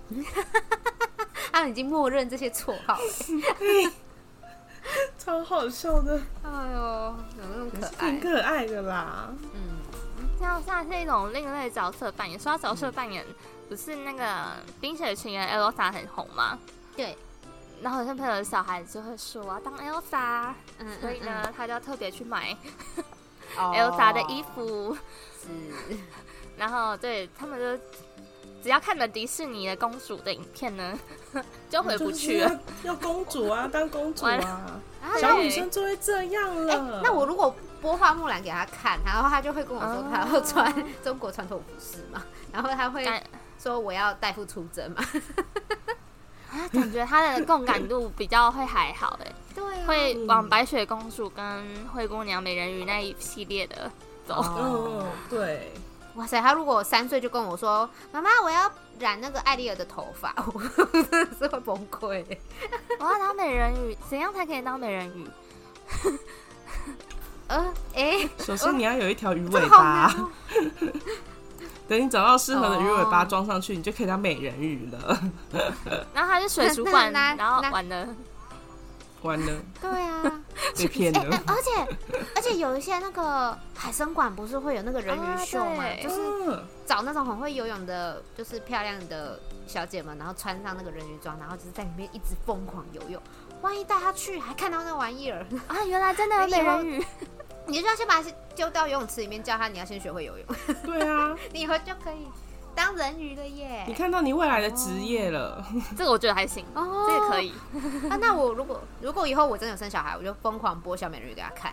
[1.50, 3.92] 他已经默认这些绰号了，
[5.18, 9.78] 超好笑的，哎呦，有那种可爱，挺可爱的啦，嗯，
[10.42, 13.34] 像像是一种另类角色扮演，说到角色扮演，嗯、
[13.68, 14.24] 不是那个
[14.80, 16.58] 《冰雪奇缘》Elsa 很红吗？
[16.96, 17.16] 对，
[17.80, 22.56] 然后有些朋友的小孩子就会说我要当 Elsa，嗯，所以呢，嗯、他就要特别去买。
[23.56, 24.96] Elsa 的衣服。
[25.40, 25.48] 是，
[26.58, 27.84] 然后对他们就
[28.62, 30.98] 只要看了迪士尼的公主的影片呢，
[31.70, 32.60] 就回不去了。
[32.82, 34.80] 要公主啊，当公主啊，
[35.20, 36.74] 小女生就会这样了。
[36.74, 40.72] 欸、那我如果播花木兰给他看，然后他就会跟我说他要穿
[41.02, 42.22] 中国传统服饰嘛，
[42.52, 43.04] 然后他会
[43.58, 45.04] 说我要代父出征嘛。
[46.50, 49.32] 啊，感觉他的共感度比较会还好哎。
[49.54, 53.90] 对、啊，会往白雪公主跟灰姑娘、美人鱼那一系列的
[54.26, 54.36] 走。
[54.36, 55.72] 哦，对。
[56.14, 60.34] 哇塞，他如果三岁就跟我说：“妈妈，我要染那个艾丽儿的头发。
[60.52, 60.60] ”我
[60.92, 62.22] 真的是会崩溃。
[62.98, 65.26] 我要当美人鱼，怎样才可以当美人鱼？
[67.52, 70.10] 呃，哎、欸，首先你要有一条鱼尾巴。
[71.86, 75.20] 等你找到适合的鱼尾巴装上去，你就可以当美人鱼了。
[76.14, 78.08] 然后它是水族馆， 然后完了。
[79.20, 80.40] 完了，对啊，
[80.76, 81.42] 被骗了。
[81.46, 81.96] 而且
[82.34, 85.84] 而且有一些那个海参馆不是会有那个人鱼秀嘛？
[86.02, 86.18] 就是
[86.84, 93.22] 找那种很会游泳的，就是漂亮的小姐们，然后穿上那个人鱼装，然后就是在里面一直疯狂游泳。
[93.60, 95.84] 万一带他去，还看到那玩意儿啊！
[95.86, 97.06] 原来真的有美人鱼，
[97.66, 100.46] 你就要先把它丢到游泳池里面，叫他你要先学会游泳。
[100.84, 102.26] 对啊， 你以后就可以。
[102.74, 103.84] 当人鱼了耶！
[103.86, 107.52] 你看到你未来的职业了，哦、这个我觉得还行哦，这个可以。
[108.08, 111.70] 啊，那我如果如果以后我真的有生小孩，我就疯狂播小美人鱼给他看。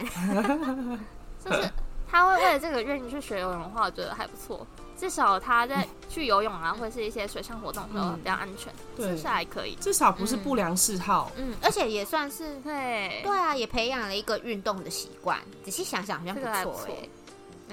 [1.44, 1.72] 就是
[2.06, 4.68] 他会为了这个愿意去学游泳的话，我觉得还不错。
[5.00, 9.76] 至少他在去游泳啊，或者是一些水上活动的时候比较安全，对、嗯，至少还可以。
[9.80, 15.40] 至少不是不良嗜好，嗯，而且也算是对对啊，也培养了一个运动的习惯。
[15.64, 17.10] 仔细想想，好像不错哎。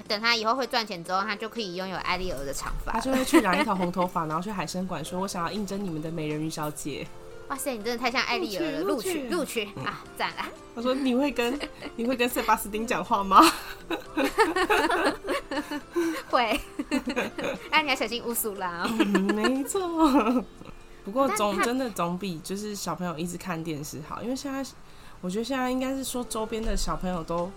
[0.07, 2.93] 等他以后会赚钱之后，他就可以拥有艾丽儿的长发。
[2.93, 7.05] 他就会去染一条红头发，然后去海参馆说：“我想要应征你们的美人鱼小姐。”
[7.49, 8.81] 哇塞，你真的太像艾丽儿了！
[8.81, 10.45] 录取，录取啊，赞了！
[10.75, 11.57] 他说：“你会跟
[11.95, 13.41] 你会跟塞巴斯丁讲话吗？”
[16.29, 16.59] 会。
[17.71, 18.89] 哎，你要小心乌苏拉哦。
[19.33, 20.43] 没错。
[21.05, 24.63] 不过总真的总比就是小朋友一直看电视好，因为现在
[25.21, 27.49] 我觉得现在应该是说周边的小朋友都。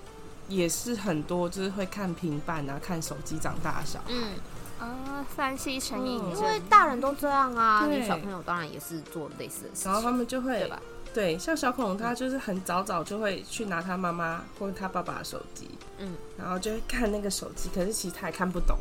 [0.48, 4.06] 也是很多，就是会看平板啊、看手机长大的小孩。
[4.08, 4.32] 嗯
[4.80, 9.92] 啊，三 C 成瘾，因为大人都这样啊，你小朋友当然也是做类似的事情。
[9.92, 10.80] 然后他们就会对吧？
[11.12, 15.68] 对，像小恐龙，他就是很早早就会去拿他妈妈或者他爸爸的手机，
[15.98, 18.78] 嗯，然后就会看那个手机，可是其实他也看不懂，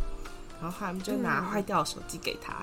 [0.62, 2.54] 然后他们就拿坏掉的手机给他。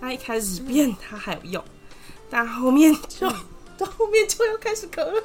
[0.00, 3.36] 他、嗯、一开始变他还有用，嗯、但后面就、嗯、
[3.78, 5.22] 到后面就要开始咳了。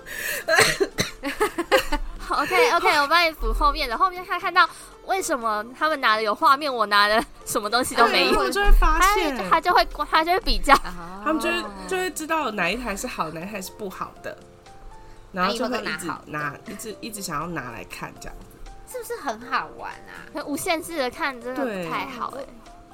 [2.28, 3.98] OK OK，我帮你补后面的。
[3.98, 4.68] 后面他看到
[5.08, 9.36] 为什么他们拿的有画面，我拿的什么东西都没有，我就会发现。
[9.38, 10.76] 他，他就会他就会比较，
[11.24, 14.38] 他们就会就会知道哪一台是好，哪一台是不好的，
[15.32, 18.36] 然后就会一直拿，一直一直想要拿来看，这样
[18.88, 20.44] 是不是很好玩啊？
[20.46, 22.46] 无限制的看真的不太好哎，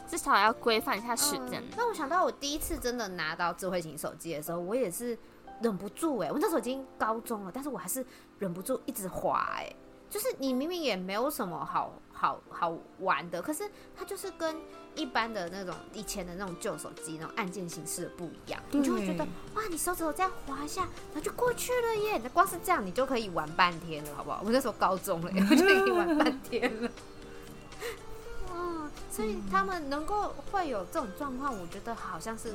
[0.09, 1.63] 至少要规范一下时间。
[1.75, 5.17] 那我想到我第一次真的拿到智慧型手机的时候，我也是。
[5.61, 8.03] 忍不住哎、欸，我那时候已经高中了，但是我还是
[8.39, 9.75] 忍不住一直滑哎、欸，
[10.09, 13.67] 就是你明明也没有什么好好好玩的，可是
[13.97, 14.55] 它就是跟
[14.93, 24.43] 一般的那种以前的那种旧手机那种按键形式的不一样，你就会觉得哇，你手指头这样滑一下，然后就过去了耶，那光是这样你就可以玩半天了，好不好？
[24.45, 26.91] 我那时候高中了，我 就可以玩半天了。
[28.53, 32.53] 嗯，所以他们能够会有这种状况，我觉得好像是。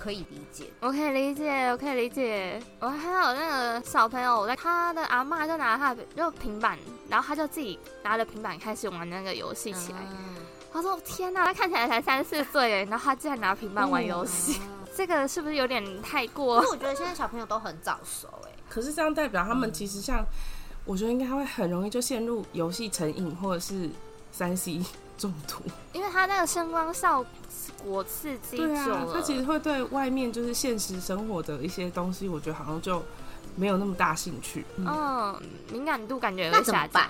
[0.00, 2.58] 可以理解，我可以理解，我可以理解。
[2.78, 6.78] 我还有那个小朋友，我在他的阿妈就拿他的就平板，
[7.10, 9.98] 然后他就自己拿着平板开始玩那个游戏起来。
[10.72, 20.24] 他说：“天哪，他看起来才三四岁，然后他竟然拿平板玩游戏，嗯、这个是不是有点太过？”我觉得现在小朋友都很早熟，哎，可是这样代表他们其实像，
[20.86, 23.90] 我觉得应该会很容易就陷入游戏成瘾，或者是
[24.32, 24.80] 三 C
[25.18, 25.60] 中毒，
[25.92, 27.22] 因为他那个声光效
[27.84, 33.02] 果刺激久了，对啊，他其实会对外面就是现实生活的一些东西，我觉得好像就
[33.56, 35.42] 没有那么大兴趣，嗯，嗯
[35.72, 37.06] 敏感度感觉会下降。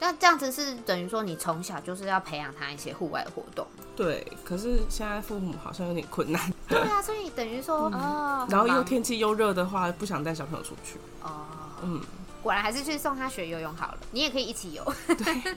[0.00, 3.66] 那这样子是等于说，你从小就是要培养他一些户外的活动。
[3.96, 6.52] 对，可是现在父母好像有点困难。
[6.68, 10.98] 对啊，所以等于说，嗯、哦，然后又天气又热的话，不想带小朋友出去。
[11.22, 11.46] 哦，
[11.82, 12.00] 嗯，
[12.42, 13.98] 果然还是去送他学游泳好了。
[14.10, 14.84] 你也可以一起游。
[15.06, 15.56] 对，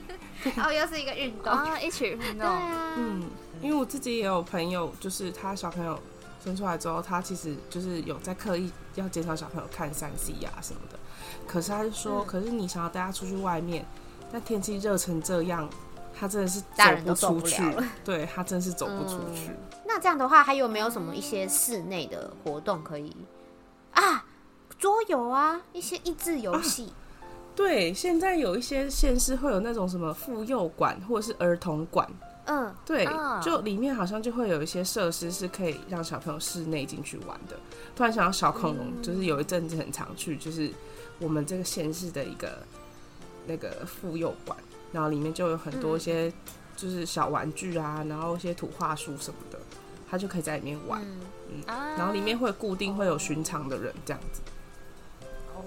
[0.54, 2.38] 然后 又是一个运动啊，一起运动。
[2.38, 3.24] 对啊，嗯，
[3.62, 5.98] 因为我自己也有朋友，就是他小朋友
[6.44, 10.98] 生出来之后，他其实就是有在刻意要减少小朋友看三 C 呀什么的。
[11.46, 13.84] 可是他就说，嗯、可是你想要带他出去外面。
[14.30, 15.66] 但天气热成这样，
[16.14, 16.60] 他真的是
[17.14, 17.62] 走不出去。
[18.04, 19.48] 对，他真是走不出去。
[19.48, 19.56] 嗯。
[19.86, 23.16] 那这样的话，还有没有什么一些室内的活动可以
[23.94, 24.26] 啊？
[24.78, 26.92] 桌游啊，一些益智游戏。
[27.56, 32.06] 对，现在有一些县市会有那种什么妇幼馆或者是儿童馆。
[32.48, 33.08] 嗯，对，
[33.42, 37.56] 就里面好像就会有一些设施是可以让小朋友室内进去玩的。
[37.94, 40.70] 突然想到小恐龙，就是有一阵子很常去，就是
[41.18, 42.58] 我们这个县市的一个。
[43.50, 44.58] 那个妇幼馆，
[44.92, 46.30] 然后里面就有很多一些
[46.76, 49.58] 就是小玩具啊，嗯、然后一些图画书什么的，
[50.06, 51.00] 他就可以在里面玩。
[51.48, 54.42] 嗯，然后里面会固定会有寻常的人这样子。
[55.56, 55.64] 哦，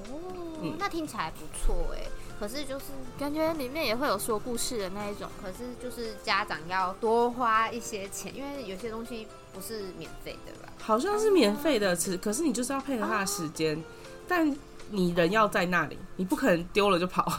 [0.61, 2.05] 嗯、那听起来不错哎。
[2.41, 2.85] 可是就是
[3.19, 10.73] 感觉里面也会有说故事的那一种，可是就是家长要多花一些钱，因为有些东西不是免费的吧？
[10.79, 13.83] 好像是免费的，只、啊、可是你就是要配合他的时间，啊、
[14.27, 14.57] 但
[14.89, 17.31] 你人要在那里，你不可能丢了就跑。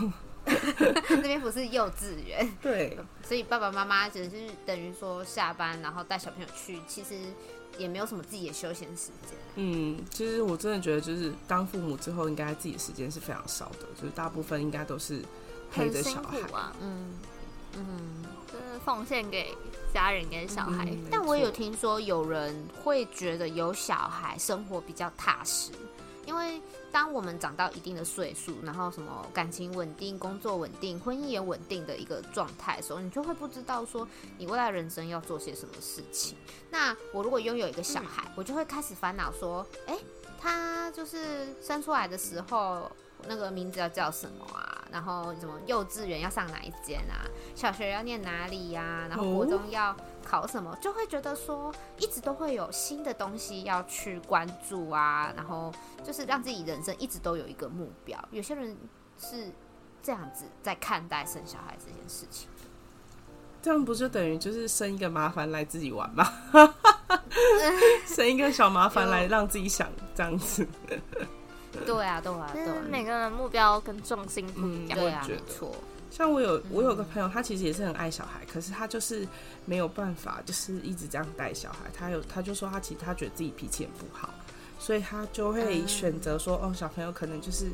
[1.09, 2.97] 那边不是幼稚园，对，
[3.27, 4.31] 所以爸爸妈妈只是
[4.65, 7.17] 等于说下班，然后带小朋友去，其实
[7.79, 9.39] 也没有什么自己的休闲时间。
[9.57, 15.23] 嗯，其实我真的觉得，就是当父母之后，应该自己的时间是非常少的，就是大部分应该都是
[15.71, 16.39] 陪着小孩。
[16.53, 17.19] 啊，嗯
[17.77, 19.57] 嗯，就是奉献给
[19.93, 20.87] 家人跟小孩。
[20.91, 25.73] 嗯，但我有听说有人会觉得有小孩生活比较踏实。
[26.27, 26.61] 因为
[26.91, 34.07] 当我们长到一定的岁数，然后什么感情稳定、工作稳定、婚姻也稳定的一个状态的时候，你就会不知道说
[34.39, 36.37] 你未来人生要做些什么事情。
[36.71, 39.99] 那我如果拥有一个小孩，我就会开始烦恼说，哎，
[40.41, 42.91] 他就是生出来的时候。
[43.29, 44.82] 那个名字要叫什么啊？
[44.93, 47.25] 然后什么幼稚园要上哪一间啊？
[47.55, 49.07] 小学要念哪里呀、啊？
[49.09, 50.77] 然后国中要考什么？
[50.83, 55.33] 就会觉得说，一直都会有新的东西要去关注啊。
[55.35, 55.73] 然后
[56.05, 58.23] 就是让自己人生一直都有一个目标。
[58.31, 58.77] 有些人
[59.19, 59.51] 是
[60.03, 62.49] 这样子在看待生小孩这件事情。
[63.63, 66.25] 这样不就等于就是生一个麻烦来自己玩吗？
[68.07, 70.67] 生一个小麻烦来让自己想这样子。
[71.81, 74.99] 对啊，对啊，对啊，每个人目标跟重心不一样。
[74.99, 75.75] 对啊，没错。
[76.11, 79.27] 像我有我有个朋友，他其实也是很爱小孩，可是他就是
[79.65, 81.91] 没有办法，就是一直这样带小孩。
[81.97, 84.29] 他有他就说他其实他觉得自己脾气也不好，
[84.79, 87.67] 所以他就会选择说，哦，小朋友可能就是。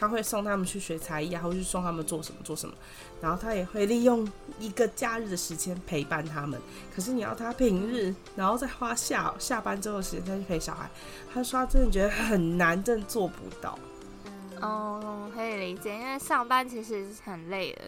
[0.00, 2.74] 他会送他们去学才艺啊，或者是送他们做什么做什么，
[3.20, 4.26] 然后他也会利用
[4.58, 6.58] 一个假日的时间陪伴他们。
[6.96, 10.88] 可是你要他平日，然后再花下下班之后的时间再去陪小孩，
[11.34, 13.78] 他说他真的觉得很难，真的做不到。
[14.24, 17.82] 嗯，哦，可以理解，因为上班其实很累的，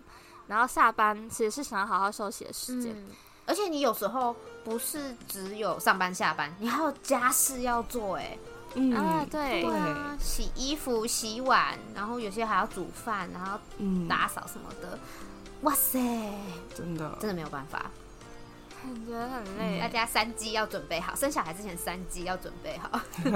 [0.46, 3.06] 然后下班其实是想要好好休息的时间，嗯，
[3.46, 8.36] 而且你有时候不是只有上班下班，你还有家事要做，哎。
[8.74, 13.58] 嗯啊，对，对啊，洗衣服、洗碗，然后有些还要煮饭，然后
[14.08, 14.94] 打扫什么的。
[14.94, 14.98] 嗯、
[15.62, 15.98] 哇塞，
[16.74, 17.90] 真的真的没有办法，
[18.82, 19.78] 感觉很累。
[19.80, 23.00] 大家三机要准备好，生小孩之前三机要准备好。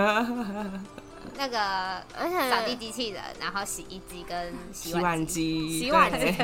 [1.37, 1.59] 那个，
[2.17, 6.35] 而且扫地机器人，然后洗衣机跟洗碗机，洗碗机。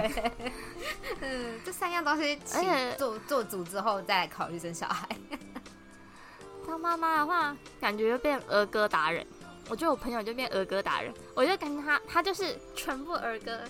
[1.22, 5.08] 嗯，这三样东西，而且做做足之后再来考虑生小孩。
[6.72, 9.26] 当妈妈的话，感觉就变儿歌达人。
[9.68, 13.60] 我觉得我朋友就变儿歌达人，我就感觉他他就是全部儿歌，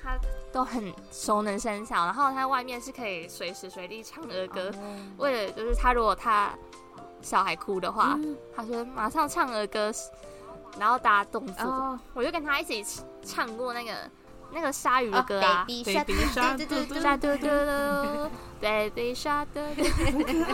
[0.00, 0.16] 他
[0.52, 2.04] 都很熟能生巧。
[2.04, 4.70] 然后他外面是可以随时随地唱儿歌，
[5.18, 6.54] 为了就是他如果他
[7.22, 8.16] 小孩哭的话，
[8.54, 9.92] 他说马上唱儿歌，
[10.78, 13.92] 然后大家动作，我就跟他一起唱过那个
[14.54, 18.30] 那个鲨鱼的歌啊，Baby Shark，嘟嘟嘟嘟嘟。
[18.60, 19.46] Baby Shark，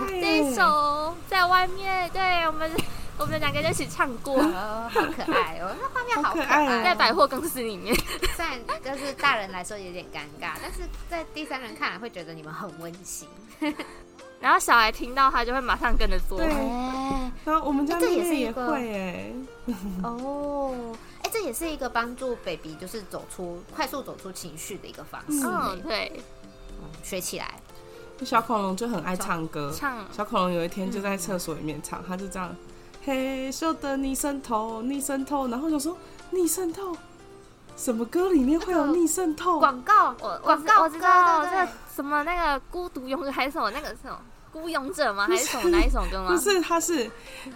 [0.09, 2.69] 这一首在外面，对我们
[3.21, 7.95] 我们两个人一起唱过，哦，好可爱哦，那画面好可爱，在百货公司里面。
[8.35, 13.29] 虽然就是大人来说有点尴尬，但是在第三人看来会觉得你们很温馨。
[14.41, 16.39] 然后小孩听到他就会马上跟着做。
[16.39, 19.35] 对，欸、然后我们家妹妹也会、欸、
[19.67, 20.97] 这也是一个哦，
[21.33, 25.45] 这也是一个帮助 baby 就是走出快速走出情绪的一个方式。
[25.45, 26.21] 嗯，对，
[26.81, 27.55] 嗯、学起来。
[28.23, 30.05] 小恐龙就很爱唱歌，唱。
[30.13, 32.55] 小恐龙有一天就在厕所里面唱，他就这样，
[33.03, 35.97] 嘿，秀的逆渗透，逆渗透，然后就说
[36.31, 36.95] 逆渗透，
[37.77, 39.59] 什么歌里面会有逆渗透？
[39.59, 44.21] 广告，我广告我知道，这什么那个孤独勇者还是什么那个什么
[44.53, 45.27] 孤勇者吗？
[45.29, 46.31] 还是什么哪一首歌 吗？
[46.31, 47.11] 不是，他是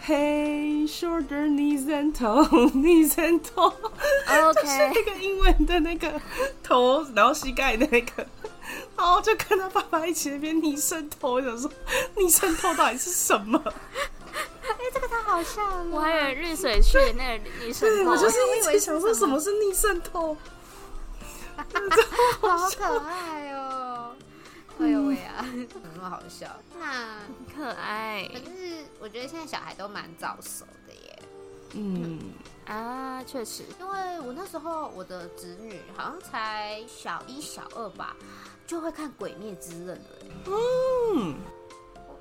[0.06, 3.72] Hey，shoulder knees and toe knees and toe，
[4.54, 6.20] 就是那个英文的那个
[6.62, 8.26] 头，然后膝盖的那个。
[8.96, 11.70] 然后就跟他爸爸一起那边逆渗透，我想说
[12.16, 13.60] 逆渗透到底是什么？
[13.64, 15.84] 哎、欸，这个太好笑了！
[15.90, 20.36] 我还以为日水区那个逆渗透，我就是一直想说什么是逆渗透，
[22.40, 23.53] 好可爱哦！
[24.80, 26.48] 哎呦喂啊，怎么那么好笑？
[26.78, 27.20] 那
[27.54, 28.28] 可爱。
[28.32, 31.22] 可是我觉得现在小孩都蛮早熟的耶。
[31.74, 32.32] 嗯。
[32.66, 38.16] 啊，确实，因为我那时候我的侄女好像才小一、小二吧，
[38.66, 40.06] 就会看《鬼灭之刃》了。
[40.46, 41.34] 嗯，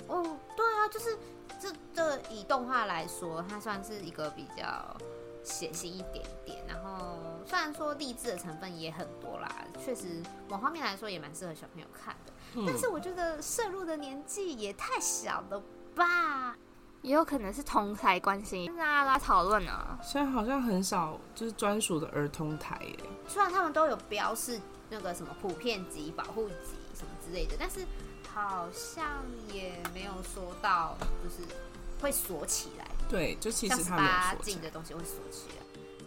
[0.07, 1.17] 哦，对啊，就是
[1.61, 4.97] 这这以动画来说，它算是一个比较
[5.45, 6.61] 血腥一点点。
[6.67, 9.49] 然后虽然说励志的成分也很多啦，
[9.83, 12.33] 确实某方面来说也蛮适合小朋友看的。
[12.55, 15.61] 嗯，但是我觉得摄入的年纪也太小了
[15.95, 16.55] 吧。
[17.01, 19.99] 也有可能是同台关系，大家来讨论啊。
[20.01, 24.57] 现在好像很少就是专属的儿童台耶，虽然他们都有标示
[24.89, 27.85] 那个什么普遍级、保护级什么之类的，但是
[28.33, 29.05] 好像
[29.51, 31.45] 也没有说到就是
[32.01, 32.87] 会锁起来。
[33.09, 35.62] 对，就其实他们十八禁的东西会锁起来。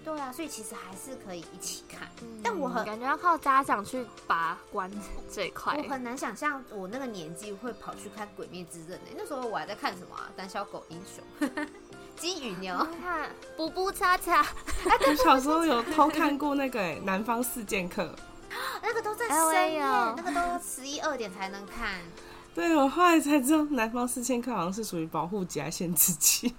[0.06, 4.88] 对啊，所以其实还是可以一起看，嗯、但我很感觉要靠家长去把关
[5.28, 5.76] 这一块。
[5.76, 9.08] 我很难想象我那个年纪会跑去看《鬼灭之刃》呢。
[9.16, 10.30] 那时候我还在看什么啊？
[10.38, 11.48] 《胆小狗英雄》、
[12.16, 14.44] 《金与牛》、看《布布恰恰》。
[15.10, 18.04] 我小时候有偷看过那个《南方四剑客》，
[18.80, 22.00] 那个都在深夜，那个都十一二点才能看。
[22.54, 26.54] 对，我后来才知道，《南方四剑客》好像是属于保护级还是限制级？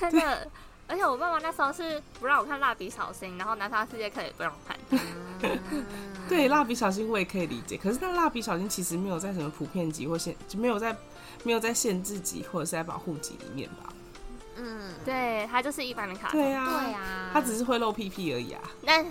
[0.00, 0.50] 真的。
[0.88, 4.76] 而且我爸妈那时候是不让我看 《蜡笔小新》，然后《南方世界》可以不让我看。
[6.28, 10.96] 对，《蜡笔小新》我也可以理解，可是那《蜡笔小新》其实没有在什么普遍级或限，就没有在
[11.42, 13.92] 没有在限制级或者是在保护级里面吧？
[14.56, 16.40] 嗯，对，它就是一般的卡通。
[16.40, 18.62] 对呀、啊，对呀、啊，他只是会露屁屁而已啊。
[18.80, 19.04] 那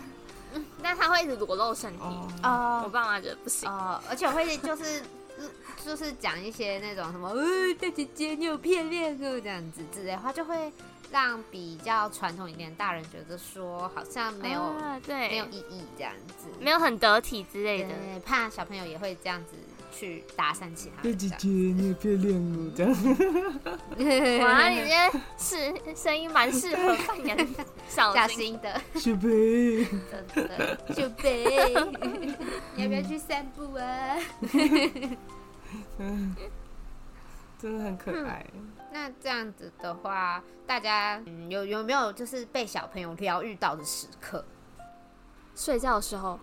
[0.81, 1.99] 那他会一直裸露身体
[2.41, 2.81] 哦。
[2.83, 5.03] 我爸妈觉得不行哦，而且我会就是
[5.85, 10.71] 就是讲一些那种什么，呃，大姐姐你有骗恋哦这样子之类的话，就会。
[11.11, 17.89] 让比较传统一点的大人觉得说好像没有、啊、对没有意义这样子，没有很得体之类的，
[18.25, 19.51] 怕小朋友也会这样子
[19.97, 21.17] 去搭讪其他人。
[21.17, 22.91] 姐姐你也漂亮哦，这样。
[24.43, 27.47] 哇，你今天是声音蛮适合扮演
[27.87, 29.85] 小新的小贝，
[30.33, 31.73] 真的小贝，
[32.75, 34.17] 你要不要去散步啊？
[35.97, 36.35] 嗯，
[37.57, 38.45] 真的很可爱。
[38.91, 44.43] 那这样子的话，大家、嗯、有有没有就是被小朋友疗愈到的时刻？
[45.55, 46.37] 睡觉的时候，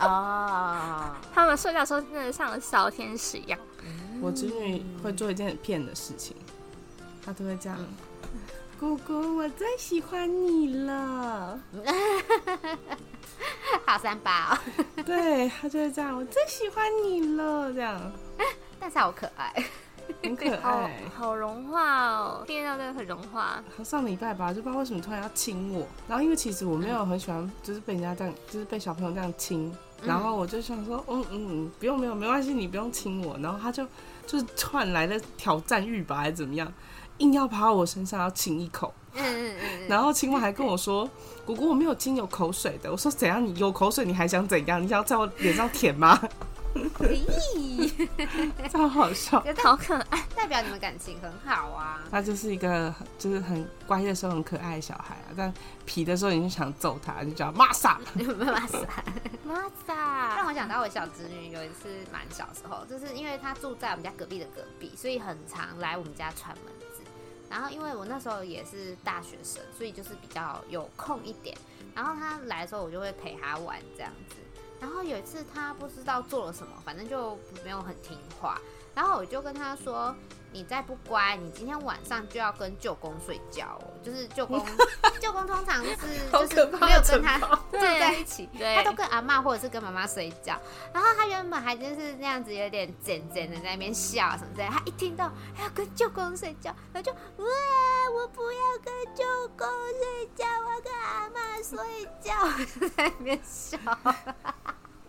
[0.00, 3.58] 哦，他们睡觉的时候真的像小天使一样。
[4.20, 6.36] 我侄女会做一件很骗的事情，
[7.24, 7.78] 她都会这样
[8.80, 11.60] ：“姑姑，我最喜欢你了。
[13.86, 14.58] ”好三八哦，
[15.04, 18.12] 对，她就会这样：“我最喜欢你了。”这样，
[18.80, 19.52] 但是好可爱。
[20.22, 23.62] 很可爱，好，好融化哦，听到这个很融化。
[23.84, 33.36] 上礼拜吧，就不知道为什么突然要亲我，然后因为其实我没有很喜欢，就是被人家这样，就是被小朋友这样亲，然后我就想说，嗯嗯嗯，不用，没有，没关系，你不用亲我。
[33.38, 33.86] 然后他就
[34.26, 36.72] 就是突然来的挑战欲吧，还是怎么样，
[37.18, 38.92] 硬要爬到我身上要亲一口。
[39.16, 39.56] 嗯嗯
[39.88, 41.08] 然后青蛙还跟我说
[41.46, 43.44] ：“姑姑，我没有亲有口水的。”我说：“怎样？
[43.44, 44.82] 你有口水，你还想怎样？
[44.82, 46.20] 你想要在我脸上舔吗？”
[46.74, 48.08] 咦，
[48.68, 52.02] 超好笑，好可爱，代表你们感情很好啊。
[52.10, 55.52] 他就是一个就是很乖的时候很可爱的小孩啊，但
[55.86, 58.00] 皮的时候你就想揍他，就叫玛莎，
[58.38, 58.88] 玛莎，
[59.44, 60.36] 玛莎。
[60.36, 67.02] 让我想到我小侄女有一次蛮小时候，就是因为她住在我们家隔壁的隔壁，所以很常来我们家串门子。
[67.48, 71.56] 然后因为我那时候也是大学生，所以就是比较有空一点。
[71.94, 74.36] 然后她来的时候，我就会陪她玩这样子。
[74.84, 78.60] 然后有一次他不知道做了什么，反正就没有很听话。
[78.94, 80.14] 然后我就跟他说
[80.54, 83.90] ：“你再不乖，你今天晚上就要跟舅公睡觉哦。
[84.04, 84.64] 就是舅公，
[85.20, 85.96] 舅公通常是
[86.30, 90.56] 就是没有跟他住在一起，他都跟阿妈或者是跟妈妈睡觉。
[90.92, 94.68] 然后他原本还就是那样子，有点贱贱的在那边笑什么之类。
[94.68, 97.18] 他一听到他要跟舅公睡觉，他就哇，
[98.14, 99.24] 我不要跟舅
[99.58, 102.32] 公睡觉，我要跟阿妈睡觉，
[102.96, 103.76] 在那边笑。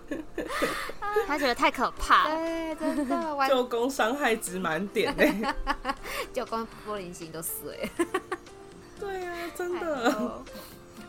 [1.27, 3.47] 他觉得太可怕了，对，真的。
[3.47, 5.55] 舅公 伤害值满点呢，
[6.33, 7.89] 舅公玻璃心都碎。
[8.99, 10.43] 对呀、啊，真的。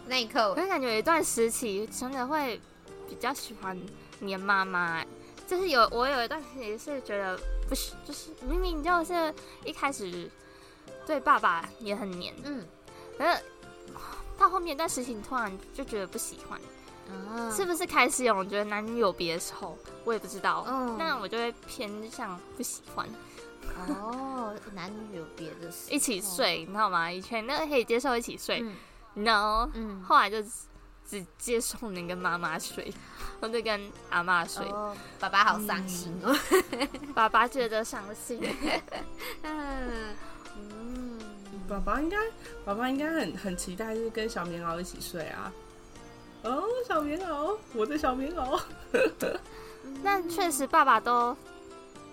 [0.06, 2.60] 那一刻，我就感觉有一段时期真的会
[3.08, 3.76] 比较喜欢
[4.20, 5.04] 黏妈妈，
[5.46, 7.38] 就是有我有一段时期是觉得
[7.68, 9.34] 不是，就是明明就是
[9.64, 10.30] 一开始
[11.04, 12.64] 对爸爸也很黏，嗯，
[13.18, 13.42] 可是
[14.38, 16.60] 到后面一段时期，你突然就觉得不喜欢。
[17.10, 20.64] 嗯、是不是开始有我觉得男女有别的时候，我也不知道。
[20.68, 23.06] 嗯，那我就会偏向不喜欢。
[23.88, 27.10] 哦，男女有别的事，一起睡，你知道吗？
[27.10, 28.74] 以前那个可以接受一起睡，嗯
[29.24, 30.42] ，no，嗯，后来就
[31.06, 32.92] 只接受能跟妈妈睡，
[33.40, 34.64] 或者跟阿妈睡。
[34.68, 36.34] 哦，爸爸好伤心哦，
[36.72, 38.40] 嗯、 爸爸觉得伤心。
[39.42, 40.14] 嗯
[40.56, 41.18] 嗯，
[41.68, 42.16] 爸爸应该，
[42.64, 45.52] 爸爸应该很很期待，就是跟小棉袄一起睡啊。
[46.46, 48.60] 哦，小棉袄，我的小棉袄。
[50.02, 51.36] 但确实，爸爸都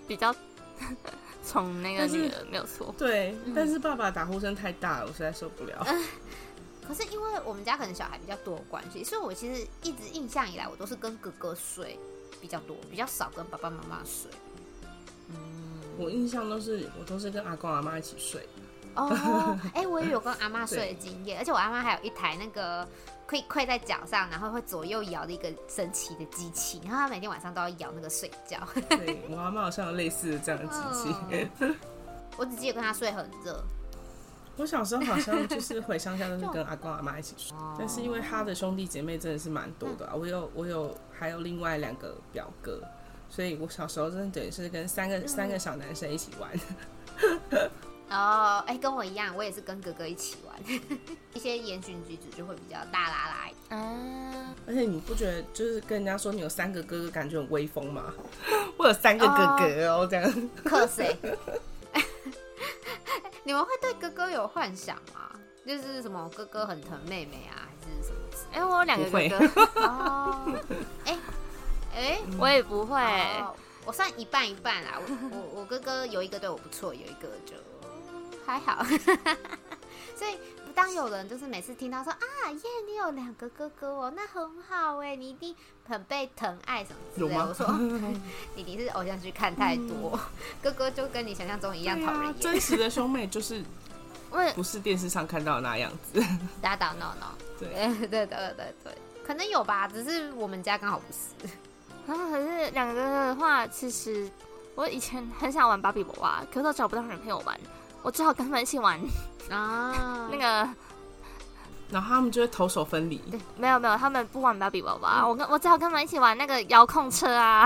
[0.07, 0.33] 比较
[1.45, 2.93] 宠那个女儿，没有错。
[2.97, 5.83] 对，嗯、但是爸爸打呼声太大了，我实在受不了。
[5.87, 6.03] 嗯、
[6.87, 11.99] 可是因为我们家可能小孩比较多的关系，所以我其实一直印象以来，我都是跟哥哥睡
[12.41, 14.31] 比较多，比较少跟爸爸妈妈睡。
[15.29, 15.35] 嗯，
[15.97, 18.47] 我印象都是我都是跟阿公阿妈一起睡。
[18.95, 22.87] 哦，哎、我也有跟阿妈睡的经验，而且我阿妈还有一台那个。
[23.25, 28.59] 可以跪在脚上，然后会左右摇的一个神奇的机器，然后他每天晚上都要摇那个睡觉。
[28.89, 30.77] 对，我阿妈好像有类似的这样的机
[31.09, 31.77] 器。
[32.37, 33.63] 我只记得跟他睡很热。
[34.57, 42.81] 我小时候好像就是回乡下都是跟阿公阿妈一起睡，但是因为他的兄弟姐妹真的是蛮多的，啊，我有我有还有另外两个表哥，
[43.29, 46.51] 所以我小时候真的等于是跟三个三个小男生一起玩。
[48.13, 50.55] 哦，哎、欸，跟我一样，我也是跟哥哥一起玩，
[51.33, 53.49] 一些言行举止就会比较大啦啦。
[53.75, 58.13] 啊，而且你不觉得就是跟人家说你有三个哥哥，感觉很威风吗？
[58.77, 60.31] 我有三个哥哥哦，这样。
[60.63, 61.17] 克谁？
[63.43, 65.31] 你们会对哥哥有幻想吗？
[65.65, 68.19] 就是什么哥哥很疼妹妹啊，还是什么？
[68.51, 69.63] 哎、欸，我有两个哥哥。
[69.81, 70.45] 哦，
[71.05, 71.17] 哎、欸，
[71.95, 72.99] 哎、欸，我也不会，
[73.41, 73.55] 哦、
[73.85, 74.99] 我算一半一半啦。
[74.99, 77.55] 我我我哥哥有一个对我不错，有一个就。
[78.45, 78.83] 还好，
[80.15, 80.37] 所以
[80.75, 82.19] 当有人就是每次听到说啊
[82.51, 85.55] 耶，你有两个哥哥哦，那很好哎，你一定
[85.87, 87.67] 很被疼爱什么之类我说
[88.55, 90.19] 你你是偶像剧看太多，嗯、
[90.61, 92.35] 哥哥就跟你想象中一样讨人厌、啊。
[92.39, 93.63] 真实的兄妹就是
[94.55, 96.19] 不是电视上看到的那样子。
[96.61, 97.69] 打打闹闹，对
[98.07, 101.53] 对对对对，可能有吧，只是我们家刚好不是。
[102.07, 104.27] 然后可是两个哥哥的话，其实
[104.73, 107.57] 我以前很想玩芭比娃娃，可是我找不到人陪我玩。
[108.03, 108.99] 我只好跟他们一起玩。
[109.49, 109.93] 啊，
[110.31, 110.69] 那个，
[111.89, 113.17] 然后他们就会投手分离。
[113.31, 117.65] 对，没有没有，他们不玩芭比娃娃，我跟我只好跟他们一起玩那个遥控车啊，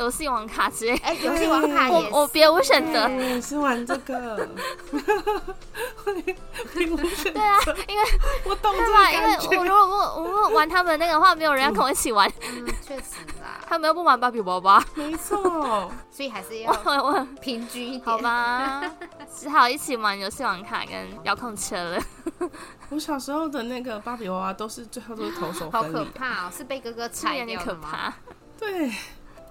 [0.00, 0.96] 游戏王卡之类。
[1.04, 4.48] 哎，游戏王卡也，我别无选择，也是玩这个。
[6.02, 8.04] 对啊，因为
[8.48, 9.12] 我懂对吧？
[9.12, 9.80] 因为我如果
[10.22, 12.30] 我如果玩他们那个的话，没有人要跟我一起玩。
[12.50, 18.82] 嗯，确实啦， 他们又不玩芭比娃娃，没错，所以还是要我平均一点，好吧？
[19.38, 22.02] 只好一起玩游戏王卡跟遥控车了。
[22.88, 26.52] 我小时候的那个芭比娃娃都是最后都是投手分离，好可怕哦！
[26.54, 28.12] 是被哥哥踩掉可怕。
[28.58, 28.90] 对，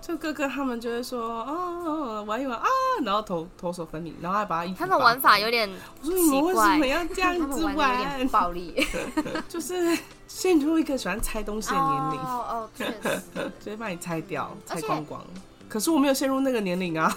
[0.10, 2.66] 就哥哥他们就会说哦，玩一玩啊，
[3.04, 5.70] 然后投投手分离，然后还把他他们玩法有点
[6.02, 8.28] 我说你们为什么要这样子玩？
[8.30, 8.84] 暴力，
[9.48, 9.96] 就是
[10.28, 12.20] 陷入一个喜欢拆东西的年龄。
[12.22, 13.22] 哦哦，确实，
[13.60, 15.24] 直接把你拆掉，拆光光。
[15.68, 17.14] 可是我没有陷入那个年龄啊，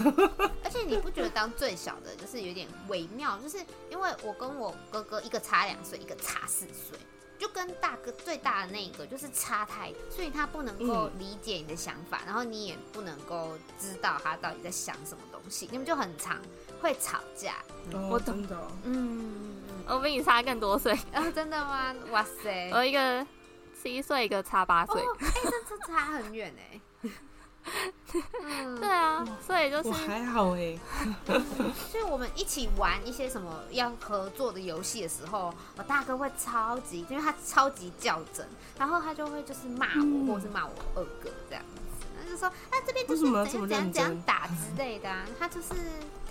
[0.62, 3.38] 而且你不觉得当最小的就是有点微妙？
[3.38, 3.56] 就是
[3.90, 6.98] 因为我跟我哥哥一个差两岁，一个差四岁，
[7.42, 16.40] 就跟大哥最大的那个就是差太多，所以他不能够理解你的想法，嗯、然后你也不能够知道他到底在想什么东西，你们就很常
[16.80, 17.56] 会吵架。
[17.92, 19.56] 哦、我懂的，嗯，
[19.88, 21.28] 我比你差更多岁啊？
[21.34, 21.92] 真的吗？
[22.12, 23.26] 哇塞， 我一个
[23.82, 26.80] 七岁，一个差八岁，哎、欸，这这差很远哎。
[28.44, 30.78] 嗯、对啊，所以就是我还好哎。
[31.90, 38.46] 所以我们一起玩一些什么要合作的游戏的时候，我大哥会超级，因为他超级较真，
[38.78, 45.68] 然后他就会就是骂我，嗯、或者是骂我二哥这样子，他就说啊这边就是怎样怎样怎样打之类的啊，他就是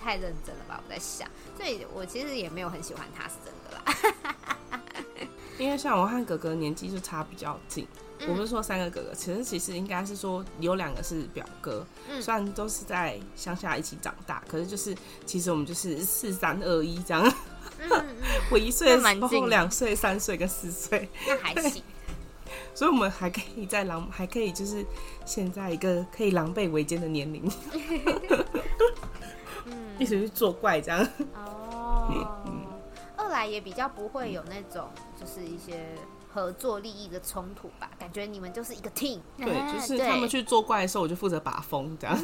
[0.00, 0.80] 太认真了吧？
[0.84, 3.82] 我在想，所以我其实也没有很喜欢他，是真的啦。
[5.58, 7.86] 因为像我和哥哥年纪就差比较近。
[8.28, 14.94] 我不是说三个哥哥，其实其实应该是说有两个是表哥，嗯、虽然都是在乡下一起长大，可是就是
[15.26, 17.34] 其实我们就是四三二一这样。
[18.50, 21.82] 我一岁的时候，两岁、三岁跟四岁，那还行。
[22.74, 24.84] 所以我们还可以在狼，还可以就是
[25.24, 27.50] 现在一个可以狼狈为奸的年龄，
[29.66, 31.08] 嗯、一直去作怪这样。
[31.34, 32.66] 哦，嗯、
[33.16, 34.88] 二来也比较不会有那种
[35.20, 35.86] 就是一些。
[36.32, 39.20] 合作利益的冲突吧，感觉你们就是一个 team。
[39.36, 42.16] 对，就是他们去做怪的时候，我就负责把风这样。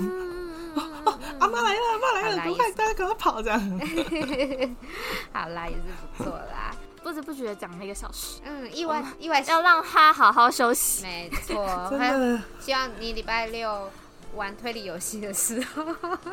[1.39, 3.61] 阿妈来了，阿妈来了，赶快大家赶快跑这样。
[5.33, 5.83] 好啦，也是
[6.17, 6.75] 不错啦。
[7.03, 11.03] 不知不觉讲了一个小时，嗯，意外意外要让他好好休息。
[11.03, 12.43] 没错， 真的。
[12.61, 13.91] 希望你礼拜六
[14.35, 15.85] 玩推理游戏的时候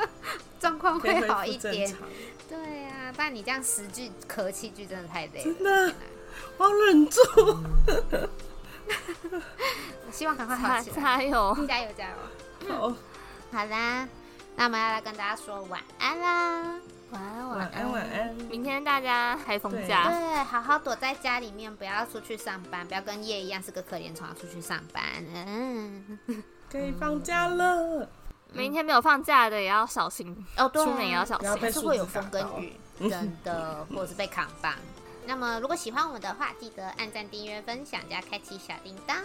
[0.59, 1.95] 状况会好一点。
[2.49, 5.43] 对呀，不然你这样十句咳七句真的太累了。
[5.43, 5.93] 真的。
[6.57, 7.19] 我要忍住，
[10.05, 12.15] 我希望赶快好起来，加油，加油，加油！
[12.71, 12.93] 好，
[13.51, 14.07] 好啦，
[14.55, 16.79] 那我们要来跟大家说晚安啦，
[17.11, 18.33] 晚安，晚安，晚安。
[18.49, 25.03] 明天大家还放假，对，好好躲在家里面，不要出去上班，不要跟夜一样是个可怜虫，出去上班。
[25.33, 26.19] 嗯，
[26.71, 28.09] 可以放假了。
[28.53, 32.73] 明天没有放假的也要小心哦，出门也要小心，还是会有风跟雨，
[33.09, 34.73] 真的，或者是被扛棒。
[35.27, 39.15] 那么，如果喜欢我们的话，记得按赞、订阅、分享，加开启小铃铛。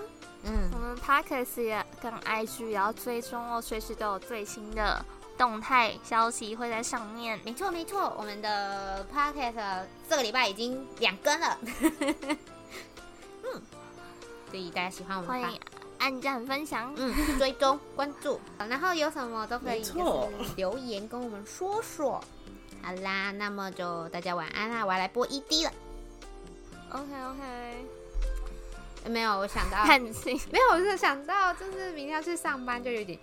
[0.43, 5.05] 嗯，我们 Podcast 也跟 IG 也要追踪哦，随时都有最新的
[5.37, 7.39] 动态消息会在上面。
[7.45, 11.59] 没错，没错，我们的 Podcast 这个礼拜已经两更了。
[13.45, 13.63] 嗯，
[14.51, 15.61] 所以大家喜欢我们，欢迎
[15.99, 22.19] 按赞、分享、嗯，追踪、关注，然后有什么都可以就是留言跟我们说说。
[22.83, 25.73] 好啦，那么就大家晚安啦，我要来播 ED 了。
[26.93, 27.87] OK OK，
[29.11, 33.19] 没有，我想到，看清 没有，我是想到，就是明天要去上班，就有点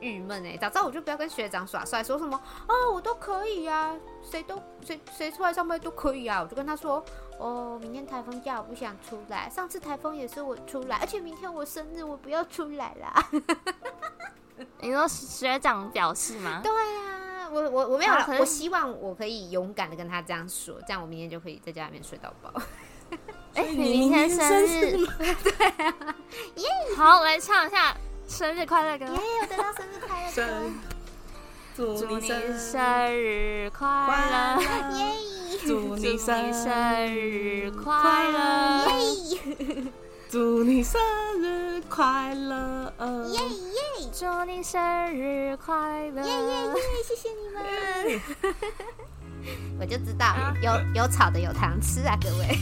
[0.00, 0.56] 郁闷哎。
[0.56, 6.42] 早知道我就不要跟学长耍帅，说什么哦，我都可以呀，谁都谁谁出来上班都可以啊。
[6.42, 7.02] 我就跟他说，
[7.38, 9.48] 哦，明天台风假，我不想出来。
[9.48, 13.30] 上次台风也是我出来，而且明天我生日，我不要出来啦。
[14.80, 16.60] 你说学长表示吗？
[16.62, 22.52] 对呀，我我我没有，我希望我可以勇敢的跟他这样说，这样我明天就可以在家里面睡到饱。
[23.54, 25.06] 哎，你明天生日？
[25.42, 25.94] 对啊，
[26.56, 26.68] 耶！
[26.96, 27.96] 好，我来唱一下
[28.28, 29.04] 生日快乐歌。
[29.06, 29.20] 耶！
[29.42, 30.42] 我得到生日快乐歌。
[31.76, 32.38] 祝你生
[33.16, 33.86] 日快
[34.30, 34.60] 乐！
[34.98, 35.14] 耶！
[35.66, 38.86] 祝你生日快乐！
[39.30, 39.38] 耶！
[40.30, 41.00] 祝你生
[41.40, 42.92] 日快乐！
[43.28, 43.40] 耶耶！
[44.12, 44.80] 祝你生
[45.14, 46.22] 日快乐！
[46.22, 46.74] 耶耶耶！
[47.06, 48.20] 谢谢你们。
[49.80, 52.56] 我就知道有有草的有糖吃啊，各位。